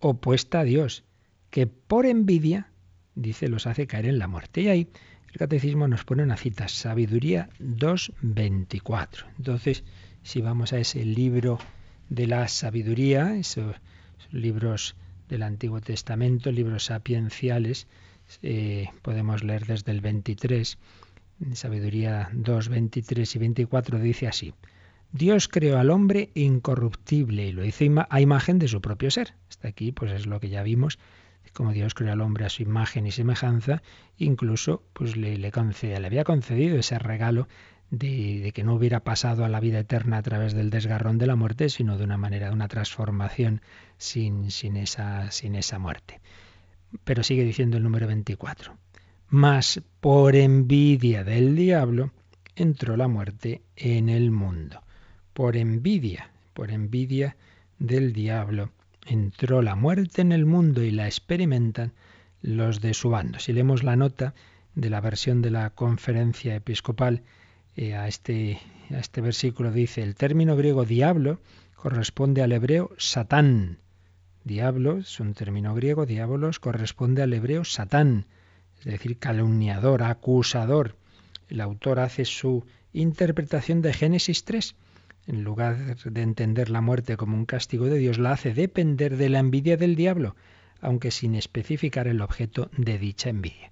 [0.00, 1.04] opuesta a Dios,
[1.50, 2.68] que por envidia,
[3.14, 4.62] dice, los hace caer en la muerte.
[4.62, 4.88] Y ahí
[5.32, 9.24] el catecismo nos pone una cita, Sabiduría 2.24.
[9.38, 9.84] Entonces,
[10.22, 11.58] si vamos a ese libro
[12.08, 13.76] de la sabiduría, esos
[14.30, 14.96] libros
[15.28, 17.86] del Antiguo Testamento, libros sapienciales,
[18.42, 20.78] eh, podemos leer desde el 23,
[21.52, 24.54] Sabiduría 2, 23 y 24 dice así.
[25.12, 29.34] Dios creó al hombre incorruptible y lo hizo a imagen de su propio ser.
[29.48, 30.98] Hasta aquí pues es lo que ya vimos,
[31.54, 33.82] como Dios creó al hombre a su imagen y semejanza,
[34.18, 35.50] incluso pues le, le,
[36.04, 37.48] había concedido ese regalo
[37.90, 41.36] de, que no hubiera pasado a la vida eterna a través del desgarrón de la
[41.36, 43.62] muerte, sino de una manera, de una transformación
[43.96, 46.20] sin, sin, esa, sin esa muerte.
[47.04, 48.76] Pero sigue diciendo el número 24.
[49.28, 52.12] Mas por envidia del diablo
[52.56, 54.82] entró la muerte en el mundo.
[55.32, 57.36] Por envidia, por envidia
[57.78, 58.70] del diablo
[59.06, 61.92] entró la muerte en el mundo y la experimentan
[62.42, 63.38] los de su bando.
[63.38, 64.34] Si leemos la nota
[64.74, 67.22] de la versión de la conferencia episcopal
[67.78, 68.58] eh, a, este,
[68.90, 71.40] a este versículo dice, el término griego diablo
[71.76, 73.78] corresponde al hebreo satán,
[74.48, 78.24] Diablo es un término griego, diabolos corresponde al hebreo satán,
[78.78, 80.96] es decir, calumniador, acusador.
[81.50, 82.64] El autor hace su
[82.94, 84.74] interpretación de Génesis 3.
[85.26, 89.28] En lugar de entender la muerte como un castigo de Dios, la hace depender de
[89.28, 90.34] la envidia del diablo,
[90.80, 93.70] aunque sin especificar el objeto de dicha envidia.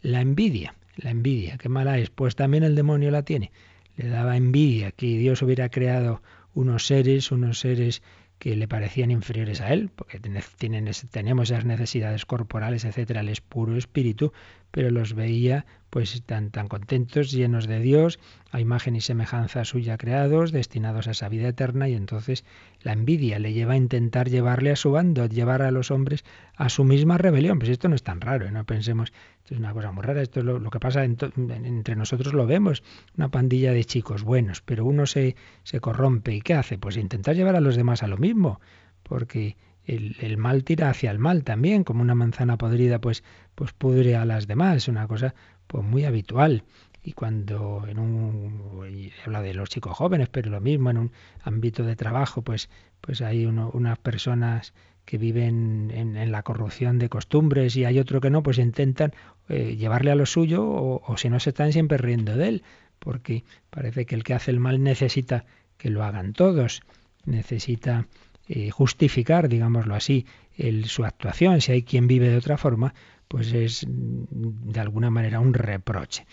[0.00, 3.52] La envidia, la envidia, qué mala es, pues también el demonio la tiene.
[3.96, 6.22] Le daba envidia que Dios hubiera creado
[6.54, 8.02] unos seres, unos seres
[8.38, 10.20] que le parecían inferiores a él, porque
[10.58, 14.32] tienen, tenemos esas necesidades corporales, etcétera, él es puro espíritu,
[14.70, 18.18] pero los veía pues tan, tan contentos, llenos de Dios,
[18.50, 22.44] a imagen y semejanza suya creados, destinados a esa vida eterna, y entonces
[22.82, 26.24] la envidia le lleva a intentar llevarle a su bando, llevar a los hombres
[26.56, 27.60] a su misma rebelión.
[27.60, 28.50] Pues esto no es tan raro, ¿eh?
[28.50, 29.12] no pensemos,
[29.44, 32.82] esto es una cosa muy rara, esto es lo, que pasa entre nosotros lo vemos,
[33.18, 36.78] una pandilla de chicos buenos, pero uno se, se corrompe y ¿qué hace?
[36.78, 38.58] Pues intentar llevar a los demás a lo mismo,
[39.02, 43.22] porque el, mal tira hacia el mal también, como una manzana podrida pues,
[43.54, 45.34] pues pudre a las demás, es una cosa
[45.66, 46.64] pues muy habitual.
[47.02, 51.12] Y cuando en un, he hablado de los chicos jóvenes, pero lo mismo en un
[51.42, 52.70] ámbito de trabajo, pues,
[53.02, 54.72] pues hay unas personas
[55.04, 59.12] que viven en, la corrupción de costumbres y hay otro que no, pues intentan
[59.48, 62.62] eh, llevarle a lo suyo o, si no se están siempre riendo de él,
[62.98, 65.44] porque parece que el que hace el mal necesita
[65.76, 66.82] que lo hagan todos,
[67.26, 68.06] necesita
[68.48, 71.60] eh, justificar, digámoslo así, el, su actuación.
[71.60, 72.94] Si hay quien vive de otra forma,
[73.28, 76.26] pues es mm, de alguna manera un reproche.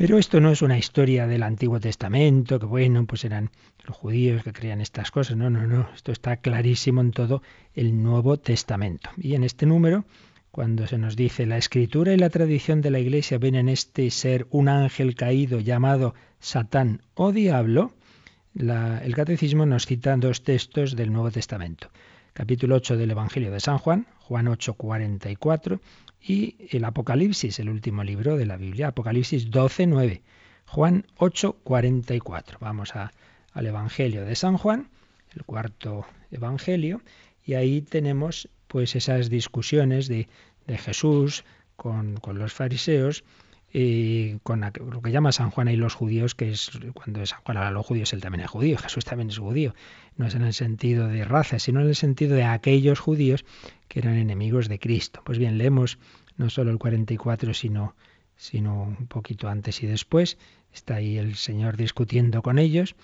[0.00, 3.50] Pero esto no es una historia del Antiguo Testamento, que bueno, pues eran
[3.84, 5.36] los judíos que creían estas cosas.
[5.36, 5.90] No, no, no.
[5.94, 7.42] Esto está clarísimo en todo
[7.74, 9.10] el Nuevo Testamento.
[9.18, 10.06] Y en este número,
[10.52, 14.10] cuando se nos dice la escritura y la tradición de la Iglesia ven en este
[14.10, 17.92] ser un ángel caído llamado Satán o diablo,
[18.54, 21.90] el catecismo nos cita dos textos del Nuevo Testamento.
[22.32, 25.78] Capítulo 8 del Evangelio de San Juan, Juan 8, 44,
[26.22, 30.22] y el Apocalipsis, el último libro de la Biblia, Apocalipsis 12, 9.
[30.66, 32.58] Juan 8, 44.
[32.60, 34.88] Vamos al Evangelio de San Juan,
[35.34, 37.00] el cuarto Evangelio,
[37.44, 40.28] y ahí tenemos pues esas discusiones de,
[40.68, 43.24] Jesús con, con los fariseos
[43.72, 47.56] y con lo que llama San Juan y los judíos, que es cuando San Juan
[47.56, 49.74] habla a los judíos, él también es judío, Jesús también es judío.
[50.16, 53.44] No es en el sentido de raza, sino en el sentido de aquellos judíos
[53.88, 55.22] que eran enemigos de Cristo.
[55.24, 55.98] Pues bien, leemos
[56.36, 57.94] no solo el 44, sino,
[58.36, 60.36] sino un poquito antes y después.
[60.72, 62.96] Está ahí el Señor discutiendo con ellos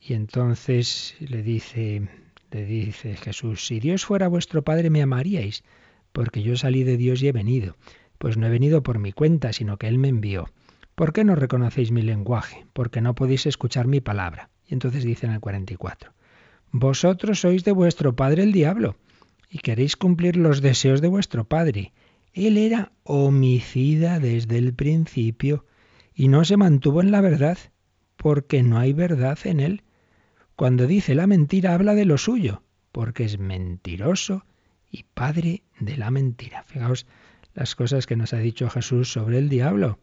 [0.00, 2.08] y entonces le dice,
[2.50, 5.62] le dice Jesús, si Dios fuera vuestro Padre me amaríais,
[6.12, 7.76] porque yo salí de Dios y he venido.
[8.20, 10.50] Pues no he venido por mi cuenta, sino que Él me envió.
[10.94, 12.66] ¿Por qué no reconocéis mi lenguaje?
[12.74, 14.50] Porque no podéis escuchar mi palabra.
[14.66, 16.12] Y entonces dice en el 44,
[16.70, 18.96] Vosotros sois de vuestro padre el diablo,
[19.48, 21.94] y queréis cumplir los deseos de vuestro padre.
[22.34, 25.64] Él era homicida desde el principio,
[26.14, 27.56] y no se mantuvo en la verdad,
[28.18, 29.82] porque no hay verdad en él.
[30.56, 34.44] Cuando dice la mentira habla de lo suyo, porque es mentiroso
[34.90, 36.64] y padre de la mentira.
[36.64, 37.06] Fijaos
[37.54, 39.98] las cosas que nos ha dicho Jesús sobre el diablo.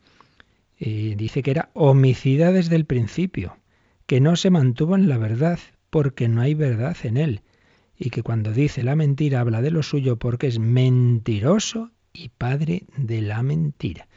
[0.80, 3.58] y dice que era homicida desde el principio,
[4.06, 7.42] que no se mantuvo en la verdad porque no hay verdad en él,
[7.98, 12.84] y que cuando dice la mentira habla de lo suyo porque es mentiroso y padre
[12.96, 14.08] de la mentira.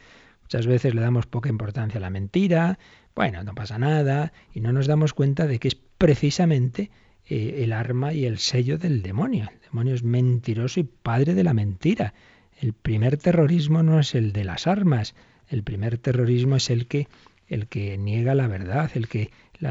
[0.42, 2.78] Muchas veces le damos poca importancia a la mentira,
[3.14, 6.90] bueno, no pasa nada, y no nos damos cuenta de que es precisamente
[7.26, 9.48] eh, el arma y el sello del demonio.
[9.52, 12.14] El demonio es mentiroso y padre de la mentira.
[12.60, 15.14] El primer terrorismo no es el de las armas,
[15.48, 17.08] el primer terrorismo es el que
[17.48, 19.30] el que niega la verdad, el que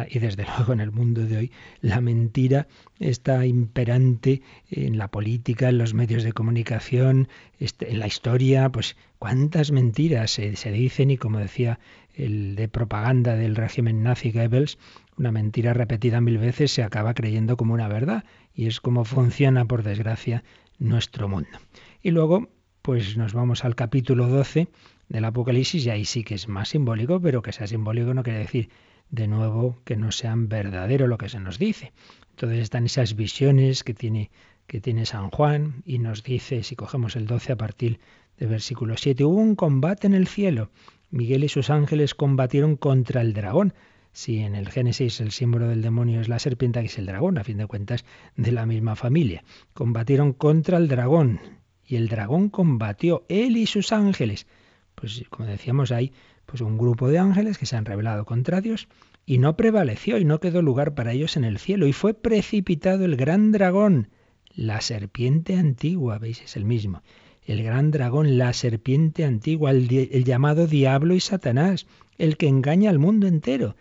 [0.09, 2.67] y desde luego en el mundo de hoy la mentira
[2.99, 7.27] está imperante en la política, en los medios de comunicación,
[7.59, 11.79] este, en la historia, pues cuántas mentiras se, se dicen y como decía
[12.15, 14.77] el de propaganda del régimen nazi Goebbels,
[15.17, 19.65] una mentira repetida mil veces se acaba creyendo como una verdad y es como funciona
[19.65, 20.43] por desgracia
[20.79, 21.59] nuestro mundo.
[22.01, 22.49] Y luego
[22.81, 24.69] pues nos vamos al capítulo 12
[25.09, 28.39] del Apocalipsis y ahí sí que es más simbólico, pero que sea simbólico no quiere
[28.39, 28.69] decir
[29.09, 31.91] de nuevo que no sean verdadero lo que se nos dice.
[32.31, 34.31] Entonces están esas visiones que tiene,
[34.67, 37.99] que tiene San Juan y nos dice, si cogemos el 12 a partir
[38.37, 40.69] del versículo 7, hubo un combate en el cielo.
[41.11, 43.73] Miguel y sus ángeles combatieron contra el dragón.
[44.11, 47.37] Si en el Génesis el símbolo del demonio es la serpiente, aquí es el dragón,
[47.37, 48.05] a fin de cuentas
[48.35, 49.43] de la misma familia.
[49.73, 51.58] Combatieron contra el dragón
[51.89, 54.45] y el dragón combatió, él y sus ángeles.
[54.93, 56.13] Pues como decíamos, hay
[56.45, 58.87] pues un grupo de ángeles que se han rebelado contra Dios
[59.25, 63.05] y no prevaleció y no quedó lugar para ellos en el cielo y fue precipitado
[63.05, 64.09] el gran dragón,
[64.53, 67.01] la serpiente antigua, veis, es el mismo,
[67.43, 71.87] el gran dragón, la serpiente antigua, el, llamado diablo y Satanás,
[72.19, 73.75] el que engaña al mundo entero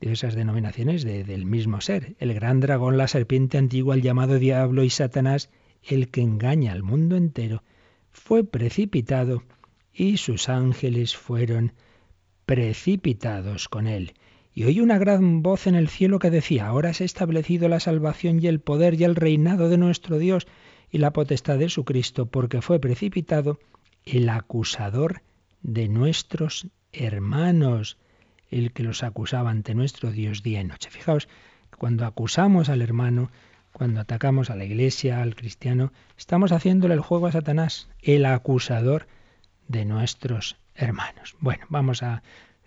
[0.00, 2.14] diversas denominaciones del mismo ser.
[2.18, 5.48] El gran dragón, la serpiente antigua, el llamado diablo y Satanás,
[5.86, 7.62] el que engaña al mundo entero,
[8.12, 9.42] fue precipitado
[9.92, 11.72] y sus ángeles fueron
[12.46, 14.14] precipitados con él.
[14.52, 17.80] Y oí una gran voz en el cielo que decía, ahora se ha establecido la
[17.80, 20.46] salvación y el poder y el reinado de nuestro Dios
[20.90, 23.58] y la potestad de su Cristo, porque fue precipitado
[24.04, 25.22] el acusador
[25.62, 27.98] de nuestros hermanos,
[28.50, 30.90] el que los acusaba ante nuestro Dios día y noche.
[30.90, 31.28] Fijaos,
[31.76, 33.30] cuando acusamos al hermano,
[33.74, 39.08] cuando atacamos a la iglesia, al cristiano, estamos haciéndole el juego a Satanás, el acusador
[39.68, 41.34] de nuestros hermanos.
[41.40, 42.22] Bueno, vamos a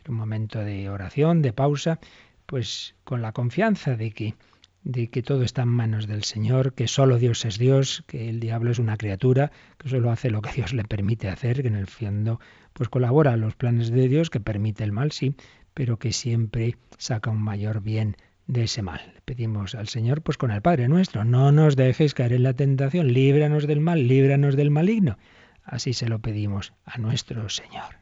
[0.09, 1.99] un momento de oración, de pausa,
[2.45, 4.35] pues con la confianza de que
[4.83, 8.39] de que todo está en manos del Señor, que solo Dios es Dios, que el
[8.39, 11.75] diablo es una criatura, que solo hace lo que Dios le permite hacer, que en
[11.75, 12.39] el fondo
[12.71, 15.35] pues colabora a los planes de Dios, que permite el mal, sí,
[15.73, 18.15] pero que siempre saca un mayor bien
[18.47, 19.21] de ese mal.
[19.25, 23.13] Pedimos al Señor, pues con el Padre nuestro, no nos dejes caer en la tentación,
[23.13, 25.17] líbranos del mal, líbranos del maligno.
[25.63, 27.97] Así se lo pedimos a nuestro Señor.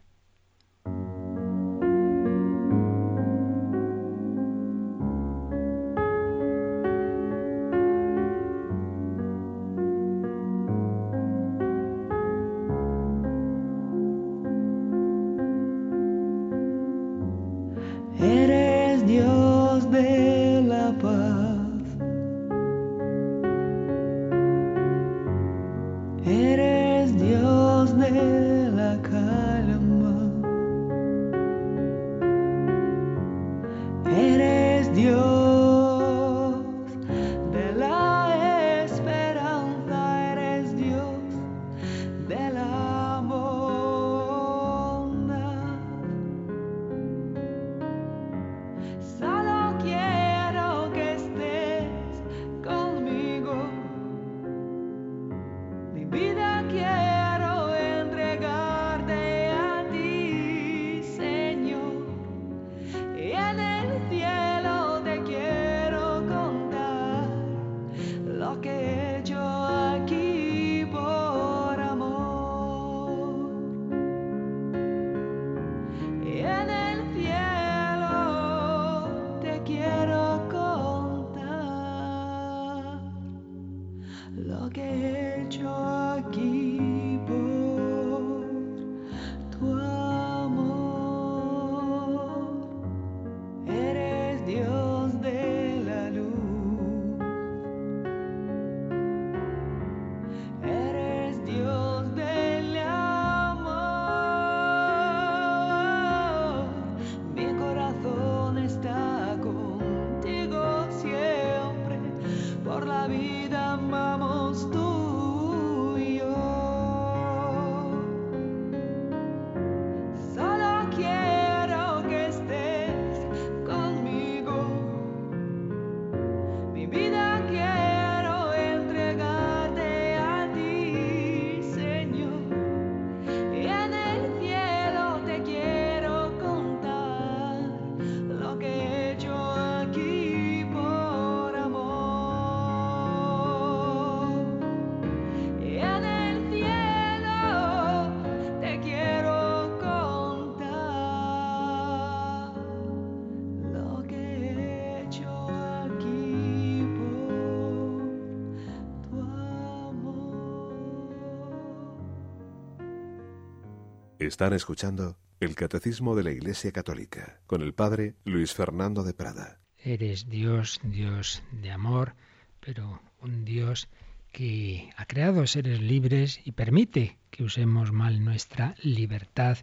[164.26, 169.59] Están escuchando el Catecismo de la Iglesia Católica con el Padre Luis Fernando de Prada.
[169.78, 172.15] Eres Dios, Dios de amor,
[172.59, 173.88] pero un Dios
[174.32, 179.59] que ha creado seres libres y permite que usemos mal nuestra libertad.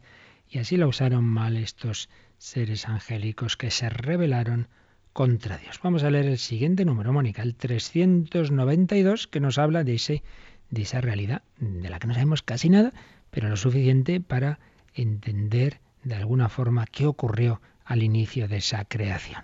[0.48, 2.08] Y así la usaron mal estos
[2.38, 4.68] seres angélicos que se rebelaron
[5.12, 5.80] contra Dios.
[5.82, 10.22] Vamos a leer el siguiente número, Mónica, el 392, que nos habla de, ese,
[10.70, 12.92] de esa realidad de la que no sabemos casi nada,
[13.32, 14.60] pero lo suficiente para
[14.94, 19.42] entender de alguna forma qué ocurrió al inicio de esa creación.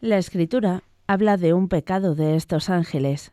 [0.00, 3.32] La escritura habla de un pecado de estos ángeles.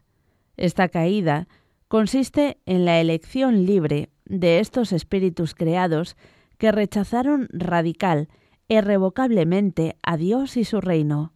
[0.57, 1.47] Esta caída
[1.87, 6.17] consiste en la elección libre de estos espíritus creados
[6.57, 8.27] que rechazaron radical,
[8.67, 11.31] irrevocablemente a Dios y su reino.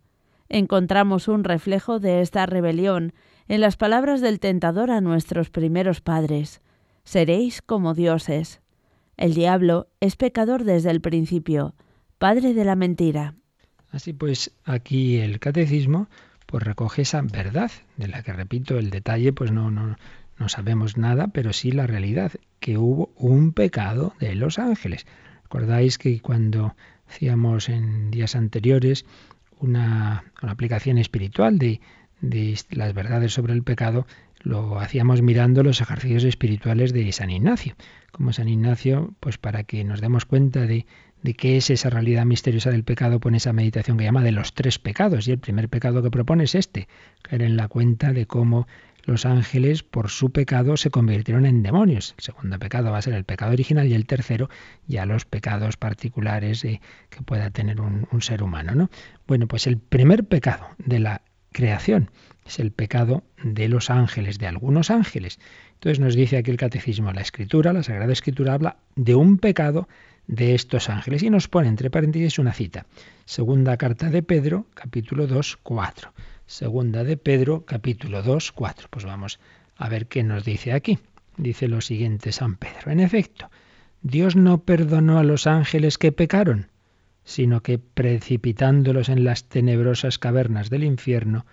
[0.49, 3.13] Encontramos un reflejo de esta rebelión
[3.47, 6.61] en las palabras del tentador a nuestros primeros padres.
[7.05, 8.59] Seréis como dioses.
[9.15, 11.73] El diablo es pecador desde el principio,
[12.17, 13.35] padre de la mentira.
[13.91, 16.09] Así pues, aquí el catecismo
[16.45, 19.95] pues recoge esa verdad, de la que repito, el detalle pues no, no,
[20.37, 25.05] no sabemos nada, pero sí la realidad, que hubo un pecado de los ángeles.
[25.43, 26.75] Recordáis que cuando
[27.07, 29.05] hacíamos en días anteriores
[29.59, 31.79] una, una aplicación espiritual de,
[32.21, 34.05] de las verdades sobre el pecado,
[34.45, 37.75] lo hacíamos mirando los ejercicios espirituales de San Ignacio.
[38.11, 40.85] Como San Ignacio, pues para que nos demos cuenta de,
[41.23, 44.53] de qué es esa realidad misteriosa del pecado, pone esa meditación que llama de los
[44.53, 45.27] tres pecados.
[45.27, 46.87] Y el primer pecado que propone es este,
[47.23, 48.67] caer en la cuenta de cómo
[49.03, 52.13] los ángeles por su pecado se convirtieron en demonios.
[52.19, 54.49] El segundo pecado va a ser el pecado original y el tercero
[54.87, 58.75] ya los pecados particulares que pueda tener un, un ser humano.
[58.75, 58.89] ¿no?
[59.27, 61.21] Bueno, pues el primer pecado de la
[61.51, 62.11] creación
[62.45, 65.39] es el pecado de los ángeles, de algunos ángeles.
[65.73, 69.87] Entonces nos dice aquí el catecismo, la escritura, la Sagrada Escritura habla de un pecado
[70.27, 72.85] de estos ángeles y nos pone entre paréntesis una cita.
[73.25, 76.13] Segunda carta de Pedro, capítulo 2, 4.
[76.45, 78.87] Segunda de Pedro, capítulo 2, 4.
[78.91, 79.39] Pues vamos
[79.77, 80.99] a ver qué nos dice aquí.
[81.37, 82.91] Dice lo siguiente San Pedro.
[82.91, 83.49] En efecto,
[84.01, 86.69] Dios no perdonó a los ángeles que pecaron,
[87.23, 91.45] sino que precipitándolos en las tenebrosas cavernas del infierno,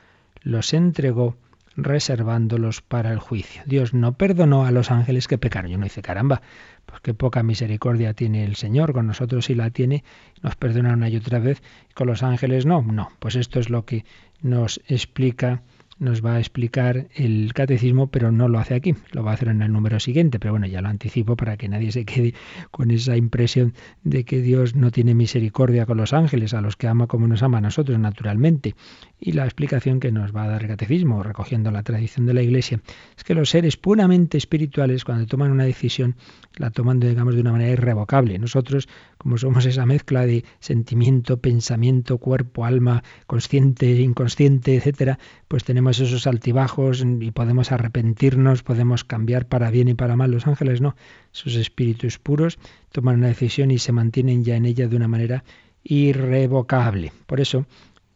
[0.42, 1.36] los entregó
[1.76, 3.62] reservándolos para el juicio.
[3.66, 5.70] Dios no perdonó a los ángeles que pecaron.
[5.70, 6.42] Yo no dice, caramba,
[6.86, 10.04] pues qué poca misericordia tiene el Señor, con nosotros sí la tiene,
[10.42, 11.62] nos perdona una y otra vez,
[11.94, 13.10] con los ángeles no, no.
[13.18, 14.04] Pues esto es lo que
[14.42, 15.62] nos explica
[16.02, 19.48] nos va a explicar el catecismo, pero no lo hace aquí, lo va a hacer
[19.48, 22.34] en el número siguiente, pero bueno, ya lo anticipo para que nadie se quede
[22.72, 23.72] con esa impresión
[24.02, 27.44] de que Dios no tiene misericordia con los ángeles, a los que ama como nos
[27.44, 28.74] ama a nosotros, naturalmente.
[29.20, 32.42] Y la explicación que nos va a dar el catecismo, recogiendo la tradición de la
[32.42, 32.80] Iglesia,
[33.16, 36.16] es que los seres puramente espirituales, cuando toman una decisión,
[36.56, 38.38] la toman, digamos, de una manera irrevocable.
[38.40, 38.88] Nosotros,
[39.18, 46.26] como somos esa mezcla de sentimiento, pensamiento, cuerpo, alma, consciente, inconsciente, etcétera, pues tenemos esos
[46.26, 50.30] altibajos y podemos arrepentirnos, podemos cambiar para bien y para mal.
[50.30, 50.96] Los ángeles no,
[51.30, 52.58] sus espíritus puros
[52.90, 55.44] toman una decisión y se mantienen ya en ella de una manera
[55.84, 57.12] irrevocable.
[57.26, 57.66] Por eso,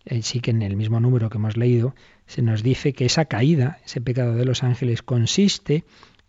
[0.04, 1.94] eh, sí que en el mismo número que hemos leído,
[2.26, 5.84] se nos dice que esa caída, ese pecado de los ángeles, consiste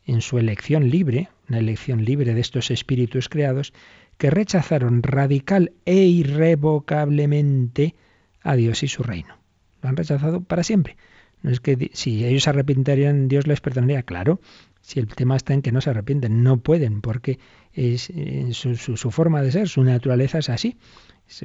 [0.06, 3.74] en su elección libre, una elección libre de estos espíritus creados,
[4.18, 7.96] que rechazaron radical e irrevocablemente
[8.42, 9.38] a Dios y su reino.
[9.82, 10.98] Lo han rechazado para siempre.
[11.42, 14.04] No es que si ellos se arrepintarían, Dios les perdonaría.
[14.04, 14.40] Claro,
[14.82, 17.40] si el tema está en que no se arrepienten, no pueden, porque
[17.74, 18.12] es,
[18.52, 20.78] su, su, forma de ser, su naturaleza es así.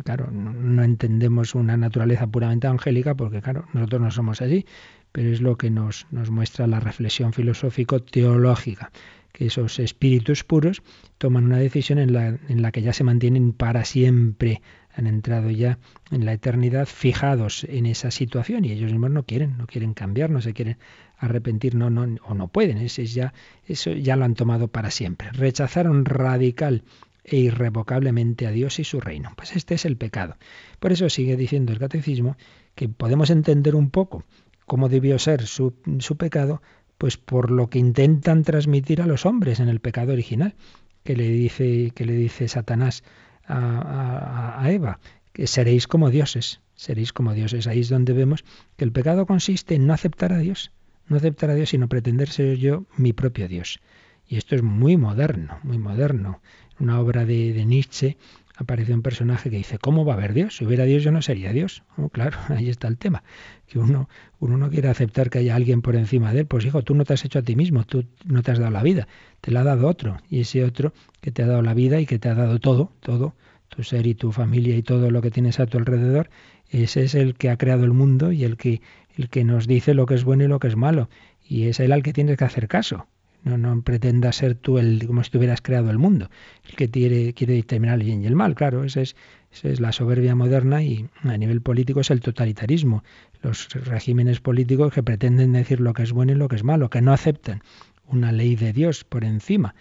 [0.04, 4.64] Claro, no entendemos una naturaleza puramente angélica, porque claro, nosotros no somos así,
[5.10, 8.92] pero es lo que nos, nos muestra la reflexión filosófico-teológica
[9.32, 10.82] que esos espíritus puros
[11.18, 14.60] toman una decisión en la, en la que ya se mantienen para siempre,
[14.94, 15.78] han entrado ya
[16.10, 20.30] en la eternidad fijados en esa situación y ellos mismos no quieren, no quieren cambiar,
[20.30, 20.78] no se quieren
[21.16, 23.32] arrepentir, no, no, o no pueden, es ya,
[23.66, 25.30] eso ya lo han tomado para siempre.
[25.32, 26.82] Rechazaron radical
[27.24, 29.32] e irrevocablemente a Dios y su reino.
[29.36, 30.36] Pues este es el pecado.
[30.80, 32.36] Por eso sigue diciendo el catecismo
[32.74, 34.24] que podemos entender un poco
[34.66, 36.62] cómo debió ser su, su pecado
[36.98, 40.54] pues por lo que intentan transmitir a los hombres en el pecado original,
[41.02, 43.02] que le dice, que le dice Satanás
[43.46, 45.00] a, Eva,
[45.32, 47.66] que seréis como dioses, seréis como dioses.
[47.66, 48.44] Ahí es donde vemos
[48.76, 50.72] que el pecado consiste en no aceptar a Dios,
[51.08, 53.80] no aceptar a Dios, sino pretender ser yo mi propio Dios.
[54.26, 56.40] Y esto es muy moderno, muy moderno.
[56.78, 58.16] Una obra de, de Nietzsche
[58.56, 60.56] aparece un personaje que dice, ¿cómo va a haber Dios?
[60.56, 61.82] Si hubiera Dios yo no sería Dios.
[61.96, 63.22] Oh, claro, ahí está el tema.
[63.66, 66.46] Que uno, uno no quiere aceptar que haya alguien por encima de él.
[66.46, 68.70] Pues hijo, tú no te has hecho a ti mismo, tú no te has dado
[68.70, 69.08] la vida,
[69.40, 70.18] te la ha dado otro.
[70.28, 72.92] Y ese otro que te ha dado la vida y que te ha dado todo,
[73.00, 73.34] todo,
[73.68, 76.28] tu ser y tu familia y todo lo que tienes a tu alrededor,
[76.70, 78.82] ese es el que ha creado el mundo y el que,
[79.16, 81.08] el que nos dice lo que es bueno y lo que es malo.
[81.46, 83.06] Y es él al que tienes que hacer caso.
[83.44, 86.30] No, no pretendas ser tú el como si tuvieras creado el mundo,
[86.68, 88.54] el que quiere, quiere determinar el bien y el mal.
[88.54, 89.16] Claro, esa es,
[89.52, 93.02] esa es la soberbia moderna y a nivel político es el totalitarismo.
[93.42, 96.88] Los regímenes políticos que pretenden decir lo que es bueno y lo que es malo,
[96.88, 97.62] que no aceptan
[98.06, 99.74] una ley de Dios por encima.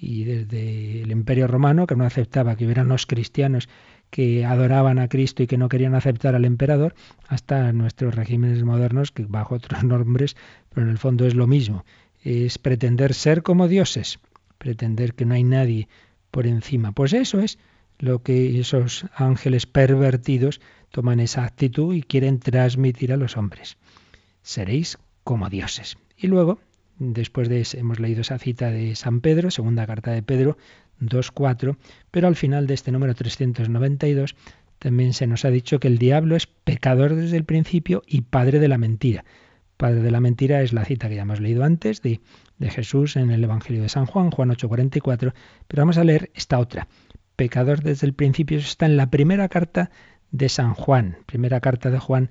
[0.00, 3.68] Y desde el Imperio Romano, que no aceptaba que hubieran los cristianos
[4.10, 6.94] que adoraban a Cristo y que no querían aceptar al emperador,
[7.26, 10.36] hasta nuestros regímenes modernos, que bajo otros nombres,
[10.72, 11.84] pero en el fondo es lo mismo
[12.22, 14.18] es pretender ser como dioses,
[14.58, 15.88] pretender que no hay nadie
[16.30, 16.92] por encima.
[16.92, 17.58] Pues eso es
[17.98, 20.60] lo que esos ángeles pervertidos
[20.90, 23.76] toman esa actitud y quieren transmitir a los hombres.
[24.42, 25.98] Seréis como dioses.
[26.16, 26.58] Y luego
[26.98, 30.56] después de hemos leído esa cita de San Pedro, segunda carta de Pedro
[31.00, 31.76] 2.4,
[32.10, 34.34] pero al final de este número 392
[34.78, 38.58] también se nos ha dicho que el diablo es pecador desde el principio y padre
[38.58, 39.24] de la mentira.
[39.78, 42.20] Padre de la mentira es la cita que ya hemos leído antes de,
[42.58, 45.32] de Jesús en el Evangelio de San Juan, Juan 8:44,
[45.68, 46.88] pero vamos a leer esta otra.
[47.36, 49.92] Pecador desde el principio, está en la primera carta
[50.32, 52.30] de San Juan, primera carta de Juan,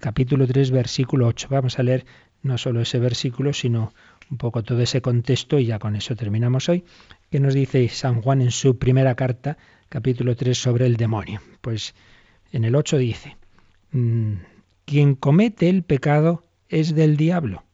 [0.00, 1.48] capítulo 3, versículo 8.
[1.50, 2.06] Vamos a leer
[2.42, 3.92] no solo ese versículo, sino
[4.30, 6.84] un poco todo ese contexto y ya con eso terminamos hoy,
[7.30, 9.58] que nos dice San Juan en su primera carta,
[9.90, 11.42] capítulo 3, sobre el demonio.
[11.60, 11.94] Pues
[12.50, 13.36] en el 8 dice,
[13.92, 14.32] mm,
[14.86, 17.64] quien comete el pecado es del diablo,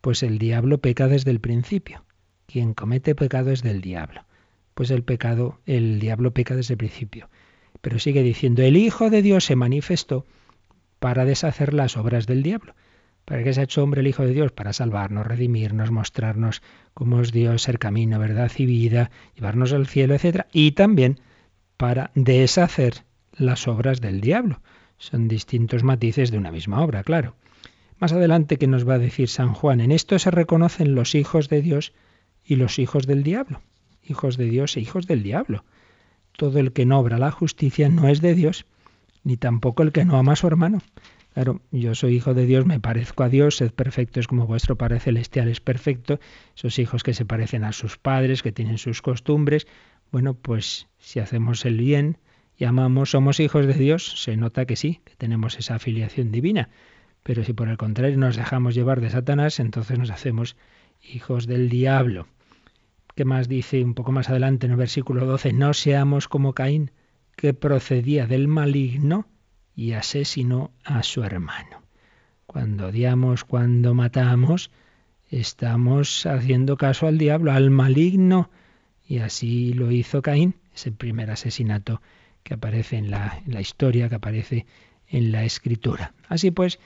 [0.00, 2.04] pues el diablo peca desde el principio.
[2.46, 4.24] Quien comete pecado es del diablo,
[4.74, 7.28] pues el pecado, el diablo peca desde el principio.
[7.80, 10.26] Pero sigue diciendo, el Hijo de Dios se manifestó
[10.98, 12.74] para deshacer las obras del diablo.
[13.24, 14.52] ¿Para qué se ha hecho hombre el Hijo de Dios?
[14.52, 16.62] Para salvarnos, redimirnos, mostrarnos
[16.94, 20.46] cómo es Dios, ser camino, verdad y vida, llevarnos al cielo, etc.
[20.52, 21.20] Y también
[21.76, 24.60] para deshacer las obras del diablo.
[24.98, 27.34] Son distintos matices de una misma obra, claro.
[28.00, 29.82] Más adelante, que nos va a decir San Juan?
[29.82, 31.92] En esto se reconocen los hijos de Dios
[32.42, 33.60] y los hijos del diablo.
[34.02, 35.66] Hijos de Dios e hijos del diablo.
[36.32, 38.64] Todo el que no obra la justicia no es de Dios,
[39.22, 40.80] ni tampoco el que no ama a su hermano.
[41.34, 44.98] Claro, yo soy hijo de Dios, me parezco a Dios, sed perfectos como vuestro Padre
[44.98, 46.20] Celestial es perfecto,
[46.56, 49.66] esos hijos que se parecen a sus padres, que tienen sus costumbres.
[50.10, 52.16] Bueno, pues si hacemos el bien
[52.56, 56.70] y amamos, somos hijos de Dios, se nota que sí, que tenemos esa afiliación divina.
[57.22, 60.56] Pero si por el contrario nos dejamos llevar de Satanás, entonces nos hacemos
[61.02, 62.26] hijos del diablo.
[63.14, 65.52] ¿Qué más dice un poco más adelante en el versículo 12?
[65.52, 66.90] No seamos como Caín,
[67.36, 69.26] que procedía del maligno
[69.74, 71.82] y asesinó a su hermano.
[72.46, 74.70] Cuando odiamos, cuando matamos,
[75.28, 78.50] estamos haciendo caso al diablo, al maligno,
[79.06, 82.00] y así lo hizo Caín, ese primer asesinato
[82.42, 84.66] que aparece en la, en la historia, que aparece
[85.08, 86.14] en la escritura.
[86.28, 86.78] Así pues,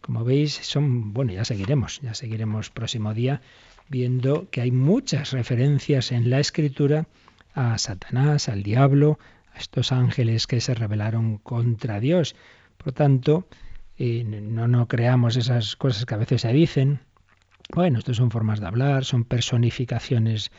[0.00, 3.40] como veis, son, bueno, ya seguiremos, ya seguiremos próximo día
[3.88, 7.06] viendo que hay muchas referencias en la escritura
[7.54, 9.18] a Satanás, al diablo,
[9.56, 12.36] estos ángeles que se rebelaron contra Dios.
[12.76, 13.48] Por tanto,
[13.98, 17.00] eh, no, no creamos esas cosas que a veces se dicen.
[17.74, 20.50] Bueno, esto son formas de hablar, son personificaciones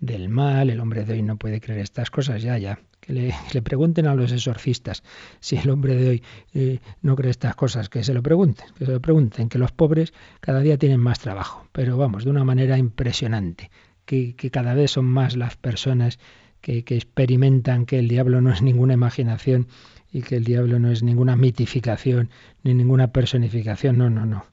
[0.00, 2.80] del mal, el hombre de hoy no puede creer estas cosas, ya, ya.
[3.00, 5.02] Que le, pregunten a los exorcistas
[5.40, 6.22] si el hombre de hoy
[6.52, 9.72] eh, no cree estas cosas, que se lo pregunten, que se lo pregunten, que los
[9.72, 13.70] pobres cada día tienen más trabajo, pero vamos, de una manera impresionante,
[14.04, 16.18] que, que cada vez son más las personas
[16.60, 19.68] que, experimentan que el diablo no es ninguna imaginación
[20.12, 22.30] y que el diablo no es ninguna mitificación
[22.62, 23.98] ni ninguna personificación.
[23.98, 24.44] No, no, no.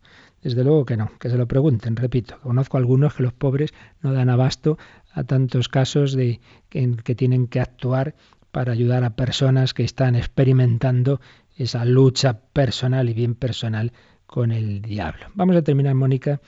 [0.47, 2.39] Desde luego que no, que se lo pregunten, repito.
[2.39, 4.77] Conozco algunos que los pobres no dan abasto
[5.11, 6.39] a tantos casos de
[6.69, 8.15] que, que tienen que actuar
[8.53, 11.19] para ayudar a personas que están experimentando
[11.57, 13.91] esa lucha personal y bien personal
[14.25, 15.25] con el diablo.
[15.33, 16.39] Vamos a terminar, Mónica,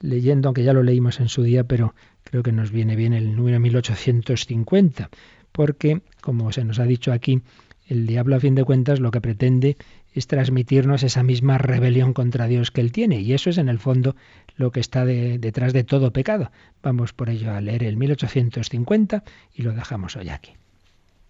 [0.00, 1.94] leyendo, aunque ya lo leímos en su día, pero
[2.24, 5.08] creo que nos viene bien el número 1850,
[5.52, 7.40] porque, como se nos ha dicho aquí,
[7.86, 9.78] el diablo a fin de cuentas lo que pretende
[10.18, 13.78] es transmitirnos esa misma rebelión contra Dios que él tiene, y eso es en el
[13.78, 14.16] fondo
[14.56, 16.50] lo que está detrás de todo pecado.
[16.82, 20.52] Vamos por ello a leer el 1850 y lo dejamos hoy aquí.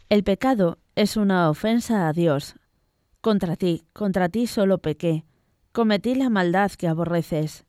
[0.08, 2.54] El pecado es una ofensa a Dios.
[3.20, 5.24] Contra ti, contra ti solo pequé,
[5.72, 7.64] cometí la maldad que aborreces.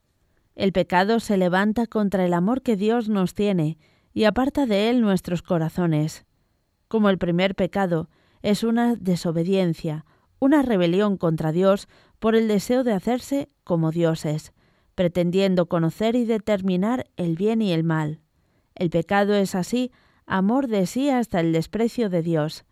[0.56, 3.80] El pecado se levanta contra el amor que Dios nos tiene
[4.14, 6.26] y aparta de él nuestros corazones.
[6.88, 8.08] Como el primer pecado
[8.44, 10.06] es una desobediencia,
[10.40, 11.88] una rebelión contra Dios
[12.20, 14.54] por el deseo de hacerse como dioses,
[14.96, 18.20] pretendiendo conocer y determinar el bien y el mal.
[18.76, 19.92] El pecado es así
[20.26, 22.66] amor de sí hasta el desprecio de Dios.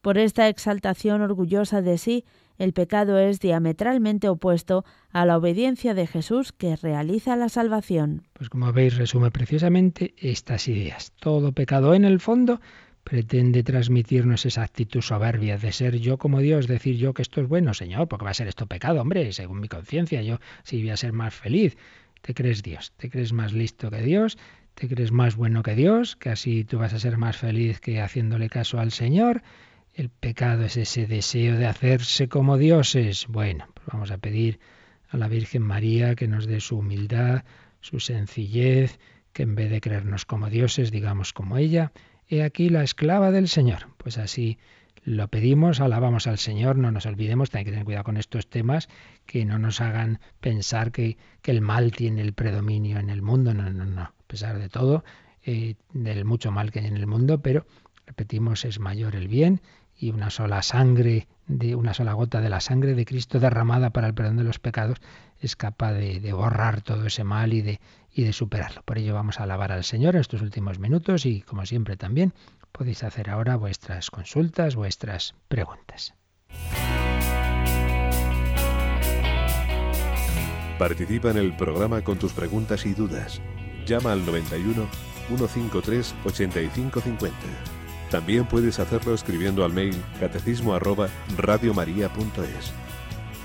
[0.00, 2.24] Por esta exaltación orgullosa de sí
[2.56, 8.22] el pecado es diametralmente opuesto a la obediencia de Jesús que realiza la salvación.
[8.32, 11.12] Pues como veis, resume preciosamente estas ideas.
[11.18, 12.60] Todo pecado en el fondo
[13.04, 17.48] pretende transmitirnos esa actitud soberbia de ser yo como Dios, decir yo que esto es
[17.48, 20.90] bueno, Señor, porque va a ser esto pecado, hombre, según mi conciencia, yo sí voy
[20.90, 21.76] a ser más feliz.
[22.22, 24.38] Te crees Dios, te crees más listo que Dios,
[24.74, 28.00] te crees más bueno que Dios, que así tú vas a ser más feliz que
[28.00, 29.42] haciéndole caso al Señor
[29.94, 33.26] el pecado es ese deseo de hacerse como dioses.
[33.28, 34.58] Bueno, pues vamos a pedir
[35.08, 37.44] a la Virgen María que nos dé su humildad,
[37.80, 38.98] su sencillez,
[39.32, 41.92] que en vez de creernos como dioses, digamos como ella,
[42.34, 43.88] he aquí la esclava del Señor.
[43.96, 44.58] Pues así
[45.04, 48.88] lo pedimos, alabamos al Señor, no nos olvidemos, hay que tener cuidado con estos temas,
[49.26, 53.52] que no nos hagan pensar que, que el mal tiene el predominio en el mundo,
[53.52, 55.04] no, no, no, a pesar de todo,
[55.44, 57.66] eh, del mucho mal que hay en el mundo, pero
[58.06, 59.60] repetimos, es mayor el bien
[59.96, 64.06] y una sola sangre, de una sola gota de la sangre de Cristo derramada para
[64.06, 64.98] el perdón de los pecados
[65.44, 68.82] es capaz de, borrar todo ese mal y de, superarlo.
[68.84, 72.32] Por ello vamos a alabar al Señor en estos últimos minutos y como siempre también
[72.72, 76.14] podéis hacer ahora vuestras consultas, vuestras preguntas.
[80.78, 83.40] Participa en el programa con tus preguntas y dudas.
[83.86, 84.88] Llama al 91
[85.28, 87.36] 153 8550.
[88.10, 90.74] También puedes hacerlo escribiendo al mail catecismo.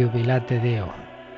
[0.00, 0.90] Jubilate Deo,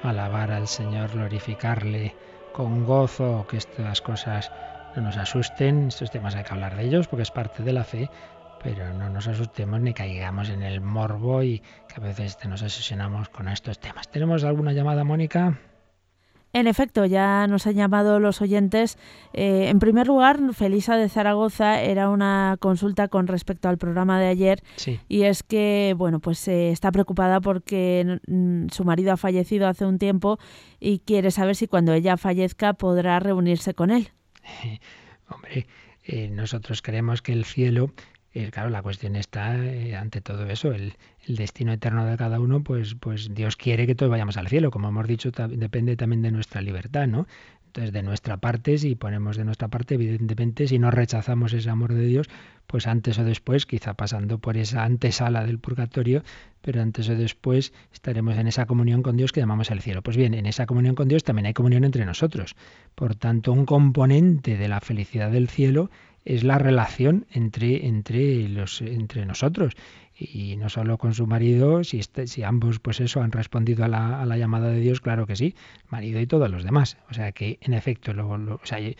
[0.04, 2.14] alabar al Señor, glorificarle
[2.52, 4.52] con gozo, que estas cosas
[4.94, 7.82] no nos asusten, estos temas hay que hablar de ellos porque es parte de la
[7.82, 8.08] fe,
[8.62, 13.30] pero no nos asustemos ni caigamos en el morbo y que a veces nos asesinamos
[13.30, 14.08] con estos temas.
[14.08, 15.58] ¿Tenemos alguna llamada, Mónica?
[16.54, 18.98] En efecto, ya nos han llamado los oyentes.
[19.32, 24.26] Eh, en primer lugar, Felisa de Zaragoza era una consulta con respecto al programa de
[24.26, 24.62] ayer
[25.08, 29.86] y es que, bueno, pues eh, está preocupada porque mm, su marido ha fallecido hace
[29.86, 30.38] un tiempo
[30.78, 34.10] y quiere saber si cuando ella fallezca podrá reunirse con él.
[35.28, 35.66] Hombre,
[36.04, 37.92] eh, nosotros creemos que el cielo
[38.50, 40.94] claro, la cuestión está eh, ante todo eso, el,
[41.26, 44.88] destino eterno de cada uno, pues, pues Dios quiere que todos vayamos al cielo, como
[44.88, 47.26] hemos dicho, depende también de nuestra libertad, ¿no?
[47.72, 51.94] Entonces, de nuestra parte, si ponemos de nuestra parte, evidentemente, si no rechazamos ese amor
[51.94, 52.28] de Dios,
[52.66, 56.22] pues antes o después, quizá pasando por esa antesala del purgatorio,
[56.60, 60.02] pero antes o después estaremos en esa comunión con Dios que llamamos el cielo.
[60.02, 62.56] Pues bien, en esa comunión con Dios también hay comunión entre nosotros.
[62.94, 65.90] Por tanto, un componente de la felicidad del cielo
[66.24, 69.74] es la relación entre, entre, los, entre nosotros
[70.16, 73.88] y no solo con su marido, si, este, si ambos pues eso han respondido a
[73.88, 75.54] la, a la, llamada de Dios, claro que sí,
[75.88, 76.98] marido y todos los demás.
[77.10, 78.94] O sea que en efecto lo, lo, o sea, eh,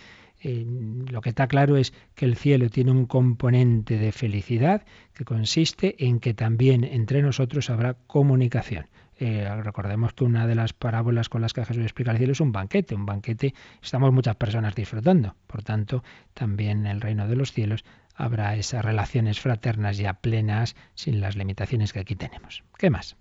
[1.10, 6.06] lo que está claro es que el cielo tiene un componente de felicidad que consiste
[6.06, 8.86] en que también entre nosotros habrá comunicación.
[9.24, 12.40] Eh, recordemos que una de las parábolas con las que Jesús explica el cielo es
[12.40, 12.96] un banquete.
[12.96, 15.36] Un banquete estamos muchas personas disfrutando.
[15.46, 16.02] Por tanto,
[16.34, 17.84] también en el reino de los cielos
[18.16, 22.64] habrá esas relaciones fraternas ya plenas sin las limitaciones que aquí tenemos.
[22.76, 23.16] ¿Qué más?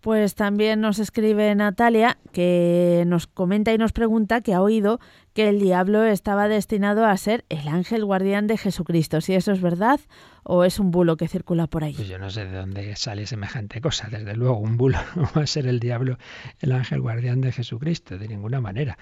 [0.00, 5.00] Pues también nos escribe Natalia que nos comenta y nos pregunta que ha oído
[5.32, 9.20] que el diablo estaba destinado a ser el ángel guardián de Jesucristo.
[9.20, 10.00] Si eso es verdad
[10.42, 11.94] o es un bulo que circula por ahí.
[11.94, 14.08] Pues yo no sé de dónde sale semejante cosa.
[14.10, 14.98] Desde luego, un bulo
[15.36, 16.18] va a ser el diablo
[16.60, 18.98] el ángel guardián de Jesucristo, de ninguna manera.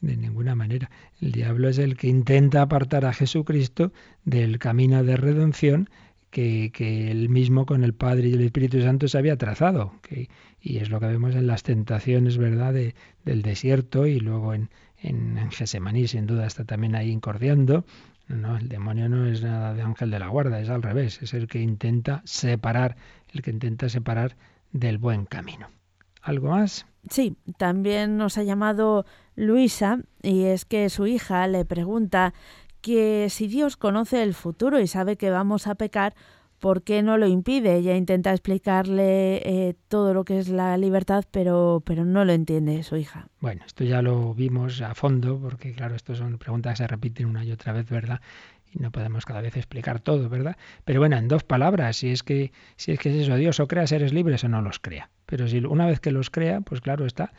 [0.00, 0.90] De ninguna manera.
[1.20, 3.92] El diablo es el que intenta apartar a Jesucristo
[4.24, 5.88] del camino de redención
[6.30, 9.92] que, que él mismo con el Padre y el Espíritu Santo se había trazado.
[10.60, 14.70] Y es lo que vemos en las tentaciones, ¿verdad?, de, del desierto y luego en,
[15.02, 17.84] en, Gesemaní, sin duda, está también ahí incordiando.
[18.28, 21.34] No, el demonio no es nada de ángel de la guarda, es al revés, es
[21.34, 22.96] el que intenta separar,
[23.32, 24.36] el que intenta separar
[24.72, 25.68] del buen camino.
[26.22, 26.86] ¿Algo más?
[27.10, 32.32] Sí, también nos ha llamado Luisa y es que su hija le pregunta
[32.80, 36.14] que si Dios conoce el futuro y sabe que vamos a pecar,
[36.62, 37.74] ¿por qué no lo impide?
[37.74, 42.84] Ella intenta explicarle eh, todo lo que es la libertad, pero, pero no lo entiende
[42.84, 43.26] su hija.
[43.40, 47.26] Bueno, esto ya lo vimos a fondo, porque claro, esto son preguntas que se repiten
[47.26, 48.20] una y otra vez, ¿verdad?
[48.72, 50.56] Y no podemos cada vez explicar todo, ¿verdad?
[50.84, 53.68] Pero bueno, en dos palabras, si es que si es que es eso, Dios o
[53.68, 55.10] crea seres libres o no los crea.
[55.26, 57.32] Pero si una vez que los crea, pues claro está,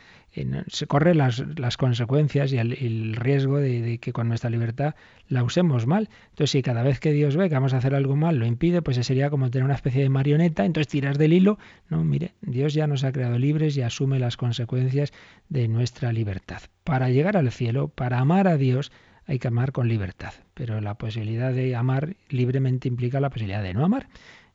[0.66, 4.96] se corren las, las consecuencias y el, riesgo de, que con nuestra libertad
[5.28, 6.08] la usemos mal.
[6.30, 8.82] Entonces, si cada vez que Dios ve que vamos a hacer algo mal lo impide,
[8.82, 11.58] pues sería como tener una especie de marioneta, entonces tiras del hilo.
[11.88, 15.12] No, mire, Dios ya nos ha creado libres y asume las consecuencias
[15.48, 16.62] de nuestra libertad.
[16.82, 18.90] Para llegar al cielo, para amar a Dios,
[19.26, 23.74] hay que amar con libertad, pero la posibilidad de amar libremente implica la posibilidad de
[23.74, 24.08] no amar.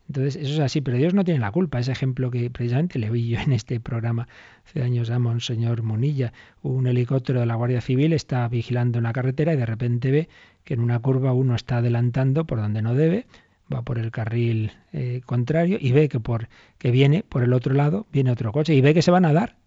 [0.09, 1.77] Entonces, eso es así, pero Dios no tiene la culpa.
[1.77, 4.27] Ese ejemplo que precisamente le oí yo en este programa
[4.65, 9.53] hace años a Monseñor Monilla, un helicóptero de la Guardia Civil está vigilando una carretera
[9.53, 10.29] y de repente ve
[10.63, 13.27] que en una curva uno está adelantando por donde no debe,
[13.71, 16.49] va por el carril eh, contrario y ve que, por,
[16.79, 19.33] que viene por el otro lado, viene otro coche y ve que se van a
[19.33, 19.57] dar.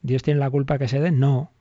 [0.00, 1.18] ¿Dios tiene la culpa que se den?
[1.18, 1.52] No,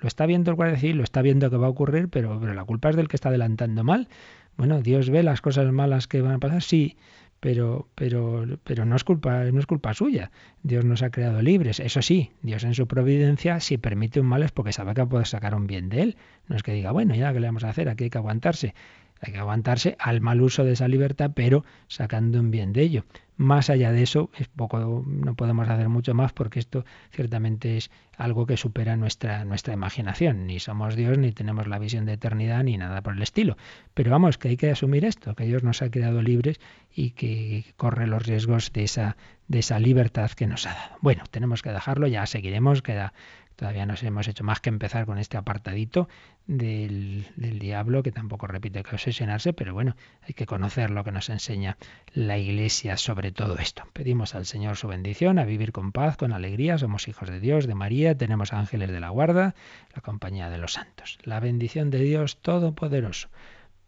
[0.00, 2.54] lo está viendo el guardia civil, lo está viendo que va a ocurrir, pero, pero
[2.54, 4.08] la culpa es del que está adelantando mal.
[4.56, 6.96] Bueno, Dios ve las cosas malas que van a pasar, sí,
[7.40, 10.30] pero, pero, pero no es culpa, no es culpa suya.
[10.62, 11.78] Dios nos ha creado libres.
[11.80, 15.24] Eso sí, Dios en su providencia, si permite un mal es porque sabe que puede
[15.24, 16.16] sacar un bien de él.
[16.48, 17.88] No es que diga, bueno, ya, ¿qué le vamos a hacer?
[17.88, 18.74] Aquí hay que aguantarse.
[19.20, 23.04] Hay que aguantarse al mal uso de esa libertad, pero sacando un bien de ello.
[23.36, 27.90] Más allá de eso, es poco, no podemos hacer mucho más porque esto ciertamente es
[28.16, 30.46] algo que supera nuestra, nuestra imaginación.
[30.46, 33.56] Ni somos Dios, ni tenemos la visión de eternidad, ni nada por el estilo.
[33.94, 36.58] Pero vamos, que hay que asumir esto, que Dios nos ha creado libres
[36.92, 39.16] y que corre los riesgos de esa,
[39.46, 40.96] de esa libertad que nos ha dado.
[41.00, 43.12] Bueno, tenemos que dejarlo, ya seguiremos, queda
[43.58, 46.08] Todavía no hemos hecho más que empezar con este apartadito
[46.46, 51.10] del, del, diablo, que tampoco repite que obsesionarse, pero bueno, hay que conocer lo que
[51.10, 51.76] nos enseña
[52.14, 53.82] la Iglesia sobre todo esto.
[53.92, 57.66] Pedimos al Señor su bendición, a vivir con paz, con alegría, somos hijos de Dios,
[57.66, 59.56] de María, tenemos ángeles de la guarda,
[59.92, 61.18] la compañía de los santos.
[61.24, 63.28] La bendición de Dios Todopoderoso,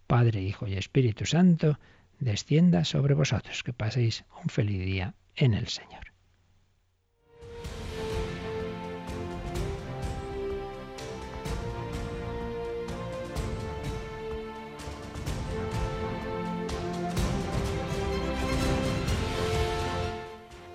[0.08, 1.78] Padre, Hijo y Espíritu Santo,
[2.18, 3.62] descienda sobre vosotros.
[3.62, 6.09] Que paséis un feliz día en el Señor.